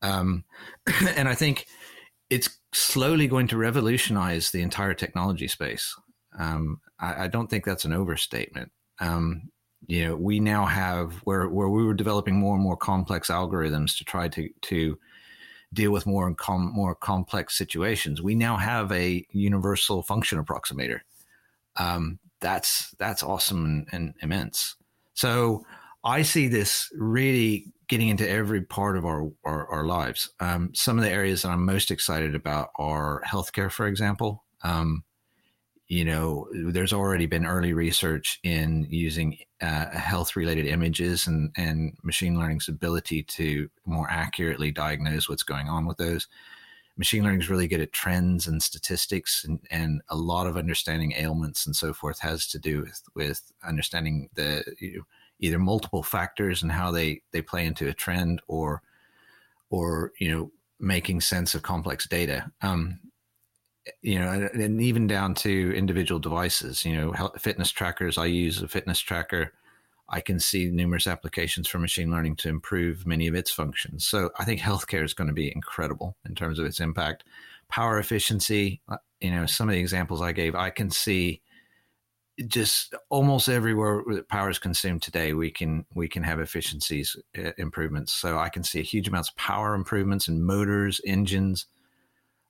Um, 0.00 0.44
and 1.16 1.28
I 1.28 1.34
think 1.34 1.66
it's 2.30 2.58
slowly 2.72 3.28
going 3.28 3.46
to 3.48 3.58
revolutionize 3.58 4.50
the 4.50 4.62
entire 4.62 4.94
technology 4.94 5.46
space. 5.46 5.94
Um, 6.38 6.80
I, 6.98 7.24
I, 7.24 7.28
don't 7.28 7.48
think 7.48 7.64
that's 7.64 7.84
an 7.84 7.92
overstatement. 7.92 8.72
Um, 9.00 9.50
you 9.86 10.06
know, 10.06 10.16
we 10.16 10.40
now 10.40 10.64
have 10.64 11.16
where 11.24 11.48
where 11.48 11.68
we 11.68 11.84
were 11.84 11.92
developing 11.92 12.36
more 12.36 12.54
and 12.54 12.62
more 12.62 12.76
complex 12.76 13.28
algorithms 13.28 13.98
to 13.98 14.04
try 14.04 14.28
to 14.28 14.48
to 14.62 14.98
deal 15.72 15.90
with 15.90 16.06
more 16.06 16.26
and 16.26 16.36
com- 16.36 16.72
more 16.74 16.94
complex 16.94 17.56
situations. 17.56 18.20
We 18.20 18.34
now 18.34 18.56
have 18.56 18.92
a 18.92 19.26
universal 19.30 20.02
function 20.02 20.42
approximator. 20.42 21.00
Um, 21.76 22.18
that's 22.40 22.90
that's 22.98 23.22
awesome 23.22 23.64
and, 23.64 23.88
and 23.92 24.14
immense. 24.20 24.76
So 25.14 25.64
I 26.04 26.22
see 26.22 26.48
this 26.48 26.90
really 26.94 27.72
getting 27.88 28.08
into 28.08 28.28
every 28.28 28.62
part 28.62 28.96
of 28.96 29.04
our 29.04 29.30
our, 29.44 29.66
our 29.68 29.84
lives. 29.84 30.30
Um, 30.40 30.70
some 30.74 30.98
of 30.98 31.04
the 31.04 31.10
areas 31.10 31.42
that 31.42 31.50
I'm 31.50 31.64
most 31.64 31.90
excited 31.90 32.34
about 32.34 32.70
are 32.76 33.22
healthcare, 33.26 33.70
for 33.70 33.86
example. 33.86 34.44
Um, 34.62 35.04
you 35.92 36.06
know, 36.06 36.48
there's 36.54 36.94
already 36.94 37.26
been 37.26 37.44
early 37.44 37.74
research 37.74 38.40
in 38.42 38.86
using 38.88 39.36
uh, 39.60 39.90
health-related 39.90 40.64
images 40.64 41.26
and 41.26 41.52
and 41.54 41.98
machine 42.02 42.38
learning's 42.38 42.66
ability 42.66 43.22
to 43.24 43.68
more 43.84 44.08
accurately 44.08 44.70
diagnose 44.70 45.28
what's 45.28 45.42
going 45.42 45.68
on 45.68 45.84
with 45.84 45.98
those. 45.98 46.28
Machine 46.96 47.22
learning 47.22 47.42
is 47.42 47.50
really 47.50 47.68
good 47.68 47.82
at 47.82 47.92
trends 47.92 48.46
and 48.46 48.62
statistics, 48.62 49.44
and, 49.44 49.60
and 49.70 50.00
a 50.08 50.16
lot 50.16 50.46
of 50.46 50.56
understanding 50.56 51.12
ailments 51.12 51.66
and 51.66 51.76
so 51.76 51.92
forth 51.92 52.20
has 52.20 52.46
to 52.46 52.58
do 52.58 52.80
with 52.80 53.02
with 53.14 53.52
understanding 53.62 54.30
the 54.32 54.64
you 54.80 54.96
know, 54.96 55.02
either 55.40 55.58
multiple 55.58 56.02
factors 56.02 56.62
and 56.62 56.72
how 56.72 56.90
they 56.90 57.20
they 57.32 57.42
play 57.42 57.66
into 57.66 57.86
a 57.86 57.92
trend 57.92 58.40
or 58.48 58.80
or 59.68 60.12
you 60.18 60.30
know 60.30 60.50
making 60.80 61.20
sense 61.20 61.54
of 61.54 61.60
complex 61.60 62.08
data 62.08 62.50
um, 62.62 62.98
you 64.00 64.18
know 64.18 64.48
and, 64.54 64.80
even 64.80 65.06
down 65.06 65.34
to 65.34 65.72
individual 65.74 66.20
devices 66.20 66.84
you 66.84 66.94
know 66.94 67.12
fitness 67.38 67.70
trackers 67.70 68.16
i 68.16 68.24
use 68.24 68.62
a 68.62 68.68
fitness 68.68 69.00
tracker 69.00 69.52
I 70.12 70.20
can 70.20 70.38
see 70.38 70.66
numerous 70.66 71.06
applications 71.06 71.66
for 71.66 71.78
machine 71.78 72.10
learning 72.10 72.36
to 72.36 72.50
improve 72.50 73.06
many 73.06 73.26
of 73.26 73.34
its 73.34 73.50
functions. 73.50 74.06
So 74.06 74.30
I 74.38 74.44
think 74.44 74.60
healthcare 74.60 75.04
is 75.04 75.14
going 75.14 75.28
to 75.28 75.34
be 75.34 75.50
incredible 75.50 76.16
in 76.28 76.34
terms 76.34 76.58
of 76.58 76.66
its 76.66 76.80
impact. 76.80 77.24
Power 77.70 77.98
efficiency, 77.98 78.82
uh, 78.90 78.98
you 79.22 79.30
know, 79.30 79.46
some 79.46 79.70
of 79.70 79.72
the 79.72 79.80
examples 79.80 80.20
I 80.20 80.32
gave, 80.32 80.54
I 80.54 80.68
can 80.68 80.90
see 80.90 81.40
just 82.46 82.94
almost 83.08 83.48
everywhere 83.48 84.02
that 84.08 84.28
power 84.28 84.50
is 84.50 84.58
consumed 84.58 85.00
today, 85.00 85.32
we 85.32 85.50
can 85.50 85.86
we 85.94 86.08
can 86.08 86.22
have 86.22 86.40
efficiencies 86.40 87.16
uh, 87.38 87.52
improvements. 87.56 88.12
So 88.12 88.38
I 88.38 88.50
can 88.50 88.64
see 88.64 88.82
huge 88.82 89.08
amounts 89.08 89.30
of 89.30 89.36
power 89.36 89.74
improvements 89.74 90.28
in 90.28 90.42
motors, 90.42 91.00
engines, 91.06 91.66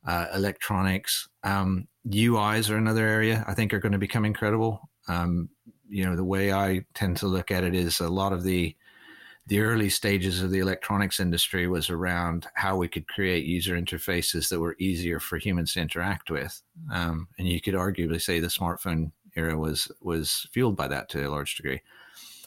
uh, 0.07 0.27
electronics. 0.35 1.29
Um, 1.45 1.89
UIs 2.09 2.71
are 2.71 2.77
another 2.77 3.07
area 3.07 3.45
I 3.47 3.55
think 3.55 3.73
are 3.73 3.79
going 3.79 3.93
to 3.93 3.99
become 3.99 4.25
incredible. 4.25 4.89
Um, 5.09 5.49
you 5.89 6.05
know, 6.05 6.17
the 6.17 6.25
way 6.25 6.53
I 6.53 6.85
tend 6.95 7.19
to 7.19 7.27
look 7.27 7.51
at 7.51 7.65
it 7.65 7.75
is 7.75 8.01
a 8.01 8.09
lot 8.09 8.33
of 8.33 8.43
the 8.43 8.75
the 9.49 9.61
early 9.61 9.91
stages 9.91 10.41
of 10.41 10.53
the 10.53 10.61
electronics 10.61 11.19
industry 11.19 11.67
was 11.67 11.91
around 11.91 12.47
how 12.55 12.77
we 12.77 12.87
could 12.87 13.09
create 13.09 13.45
user 13.45 13.75
interfaces 13.75 14.49
that 14.49 14.61
were 14.61 14.77
easier 14.79 15.19
for 15.19 15.37
humans 15.37 15.73
to 15.73 15.81
interact 15.81 16.31
with. 16.31 16.63
Um, 16.93 17.27
and 17.39 17.49
you 17.49 17.61
could 17.61 17.75
arguably 17.75 18.23
say 18.23 18.39
the 18.39 18.47
smartphone 18.47 19.11
era 19.35 19.59
was 19.59 19.91
was 20.01 20.47
fueled 20.53 20.77
by 20.77 20.89
that 20.89 21.09
to 21.11 21.27
a 21.27 21.31
large 21.31 21.57
degree. 21.57 21.81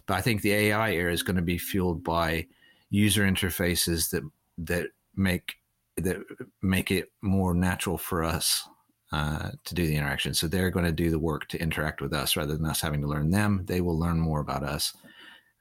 But 0.05 0.15
I 0.15 0.21
think 0.21 0.41
the 0.41 0.53
AI 0.53 0.91
era 0.91 1.11
is 1.11 1.23
going 1.23 1.35
to 1.35 1.41
be 1.41 1.57
fueled 1.57 2.03
by 2.03 2.47
user 2.89 3.23
interfaces 3.23 4.09
that 4.11 4.23
that 4.57 4.87
make 5.15 5.55
that 5.97 6.17
make 6.61 6.91
it 6.91 7.11
more 7.21 7.53
natural 7.53 7.97
for 7.97 8.23
us 8.23 8.67
uh, 9.11 9.51
to 9.63 9.75
do 9.75 9.87
the 9.87 9.95
interaction. 9.95 10.33
So 10.33 10.47
they're 10.47 10.71
going 10.71 10.85
to 10.85 10.91
do 10.91 11.09
the 11.09 11.19
work 11.19 11.47
to 11.49 11.61
interact 11.61 12.01
with 12.01 12.13
us 12.13 12.35
rather 12.35 12.55
than 12.55 12.65
us 12.65 12.81
having 12.81 13.01
to 13.01 13.07
learn 13.07 13.29
them. 13.31 13.61
They 13.65 13.81
will 13.81 13.97
learn 13.97 14.19
more 14.19 14.39
about 14.39 14.63
us. 14.63 14.93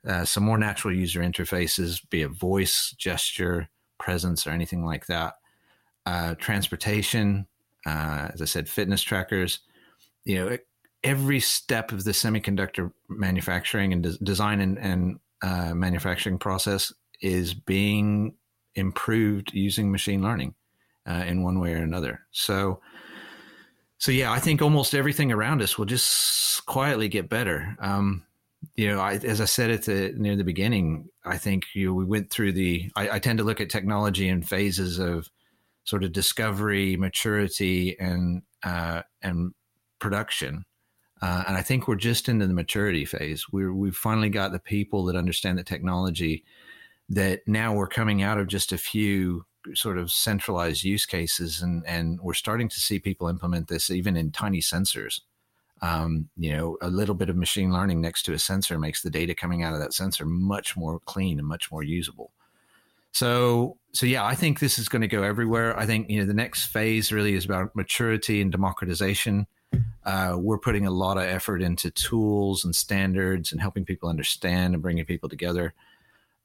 Uh, 0.07 0.25
some 0.25 0.45
more 0.45 0.59
natural 0.59 0.95
user 0.95 1.21
interfaces, 1.21 2.01
be 2.11 2.23
it 2.23 2.31
voice, 2.31 2.95
gesture, 2.99 3.69
presence, 3.99 4.47
or 4.47 4.51
anything 4.51 4.85
like 4.85 5.07
that. 5.07 5.35
Uh, 6.05 6.35
transportation, 6.35 7.47
uh, 7.87 8.29
as 8.35 8.43
I 8.43 8.45
said, 8.45 8.69
fitness 8.69 9.03
trackers. 9.03 9.61
You 10.25 10.37
know, 10.37 10.59
every 11.03 11.41
step 11.41 11.93
of 11.93 12.05
the 12.05 12.11
semiconductor 12.11 12.93
manufacturing 13.09 13.93
and 13.93 14.03
de- 14.03 14.19
design 14.19 14.61
and, 14.61 14.79
and 14.79 15.21
uh, 15.43 15.75
manufacturing 15.75 16.39
process 16.39 16.93
is 17.21 17.55
being 17.55 18.35
improved 18.75 19.53
using 19.53 19.91
machine 19.91 20.23
learning 20.23 20.55
uh, 21.09 21.25
in 21.27 21.43
one 21.43 21.61
way 21.61 21.75
or 21.75 21.83
another. 21.83 22.21
So, 22.31 22.81
so 23.99 24.13
yeah, 24.13 24.33
I 24.33 24.39
think 24.39 24.63
almost 24.63 24.95
everything 24.95 25.33
around 25.33 25.63
us 25.63 25.79
will 25.79 25.87
just 25.87 26.65
quietly 26.67 27.09
get 27.09 27.29
better. 27.29 27.77
Um, 27.81 28.25
you 28.77 28.89
know, 28.89 29.01
I, 29.01 29.15
as 29.15 29.41
I 29.41 29.45
said 29.45 29.71
at 29.71 29.83
the 29.83 30.15
near 30.17 30.37
the 30.37 30.45
beginning, 30.45 31.09
I 31.25 31.39
think 31.39 31.65
you 31.75 31.89
know, 31.89 31.95
we 31.95 32.05
went 32.05 32.31
through 32.31 32.53
the. 32.53 32.91
I, 32.97 33.11
I 33.11 33.19
tend 33.19 33.39
to 33.39 33.45
look 33.45 33.61
at 33.61 33.71
technology 33.71 34.29
in 34.29 34.43
phases 34.43 34.99
of 34.99 35.29
sort 35.85 36.03
of 36.03 36.13
discovery, 36.13 36.97
maturity, 36.97 37.99
and 37.99 38.43
uh, 38.63 39.03
and 39.23 39.53
production. 39.99 40.65
Uh, 41.23 41.45
and 41.47 41.57
I 41.57 41.63
think 41.63 41.89
we're 41.89 41.95
just 41.95 42.29
into 42.29 42.47
the 42.47 42.53
maturity 42.53 43.05
phase. 43.05 43.47
We're, 43.51 43.73
we've 43.73 43.97
finally 43.97 44.29
got 44.29 44.53
the 44.53 44.59
people 44.59 45.05
that 45.07 45.17
understand 45.17 45.57
the 45.57 45.65
technology 45.65 46.45
that 47.09 47.47
now 47.47 47.75
we're 47.75 47.87
coming 47.87 48.23
out 48.23 48.39
of 48.39 48.47
just 48.47 48.73
a 48.73 48.79
few 48.79 49.45
sort 49.75 49.99
of 49.99 50.11
centralized 50.11 50.85
use 50.85 51.07
cases 51.07 51.63
and, 51.63 51.85
and 51.87 52.21
we're 52.21 52.35
starting 52.35 52.69
to 52.69 52.81
see 52.81 52.99
people 52.99 53.29
implement 53.29 53.69
this 53.69 53.91
even 53.91 54.17
in 54.17 54.31
tiny 54.31 54.61
sensors. 54.61 55.21
Um, 55.83 56.29
you 56.37 56.53
know, 56.53 56.79
a 56.81 56.89
little 56.89 57.15
bit 57.15 57.29
of 57.29 57.37
machine 57.37 57.73
learning 57.73 58.01
next 58.01 58.23
to 58.25 58.33
a 58.33 58.39
sensor 58.39 58.79
makes 58.79 59.03
the 59.03 59.11
data 59.11 59.35
coming 59.35 59.63
out 59.63 59.75
of 59.75 59.81
that 59.81 59.93
sensor 59.93 60.25
much 60.25 60.77
more 60.77 61.01
clean 61.01 61.39
and 61.39 61.49
much 61.49 61.71
more 61.71 61.83
usable. 61.83 62.31
So, 63.13 63.77
so 63.93 64.07
yeah, 64.07 64.25
I 64.25 64.35
think 64.35 64.59
this 64.59 64.79
is 64.79 64.89
going 64.89 65.03
to 65.03 65.09
go 65.09 65.23
everywhere. 65.23 65.79
I 65.79 65.87
think 65.87 66.11
you 66.11 66.19
know 66.19 66.27
the 66.27 66.35
next 66.35 66.67
phase 66.67 67.13
really 67.13 67.35
is 67.35 67.45
about 67.45 67.77
maturity 67.77 68.41
and 68.41 68.51
democratization. 68.51 69.47
Uh, 70.05 70.37
we're 70.39 70.59
putting 70.59 70.87
a 70.87 70.91
lot 70.91 71.17
of 71.17 71.23
effort 71.25 71.63
into 71.63 71.91
tools 71.91 72.65
and 72.65 72.75
standards 72.75 73.53
and 73.53 73.61
helping 73.61 73.85
people 73.85 74.09
understand 74.09 74.75
and 74.75 74.83
bringing 74.83 75.05
people 75.05 75.29
together. 75.29 75.75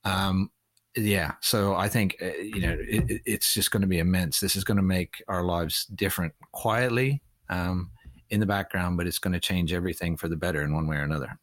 Um, 0.04 0.52
yeah, 0.96 1.34
so 1.42 1.76
I 1.76 1.88
think 1.88 2.18
uh, 2.22 2.38
you 2.42 2.62
know 2.62 2.78
it, 2.80 3.22
it's 3.26 3.54
just 3.54 3.72
going 3.72 3.82
to 3.82 3.88
be 3.88 4.00
immense. 4.00 4.40
This 4.40 4.56
is 4.56 4.64
going 4.64 4.78
to 4.78 4.84
make 4.84 5.24
our 5.28 5.44
lives 5.44 5.86
different 5.86 6.34
quietly 6.52 7.22
um, 7.50 7.92
in 8.30 8.40
the 8.40 8.46
background, 8.46 8.98
but 8.98 9.08
it's 9.08 9.20
going 9.20 9.34
to 9.34 9.40
change 9.40 9.72
everything 9.74 10.18
for 10.18 10.28
the 10.28 10.36
better 10.36 10.62
in 10.64 10.74
one 10.74 10.88
way 10.88 10.98
or 10.98 11.04
another. 11.04 11.38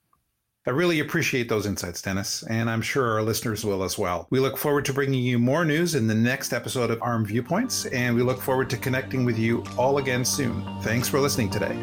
I 0.69 0.73
really 0.73 0.99
appreciate 0.99 1.49
those 1.49 1.65
insights, 1.65 2.03
Dennis, 2.03 2.43
and 2.51 2.69
I'm 2.69 2.83
sure 2.83 3.13
our 3.13 3.23
listeners 3.23 3.65
will 3.65 3.85
as 3.85 3.97
well. 3.97 4.27
We 4.31 4.41
look 4.41 4.57
forward 4.57 4.85
to 4.87 4.93
bringing 4.93 5.23
you 5.23 5.39
more 5.39 5.65
news 5.65 5.95
in 5.95 6.09
the 6.09 6.15
next 6.15 6.53
episode 6.53 6.91
of 6.91 7.01
ARM 7.03 7.25
Viewpoints, 7.25 7.87
and 7.87 8.17
we 8.17 8.23
look 8.23 8.41
forward 8.41 8.69
to 8.71 8.77
connecting 8.77 9.25
with 9.25 9.39
you 9.39 9.63
all 9.79 9.99
again 9.99 10.25
soon. 10.25 10.67
Thanks 10.83 11.09
for 11.09 11.21
listening 11.21 11.51
today. 11.51 11.77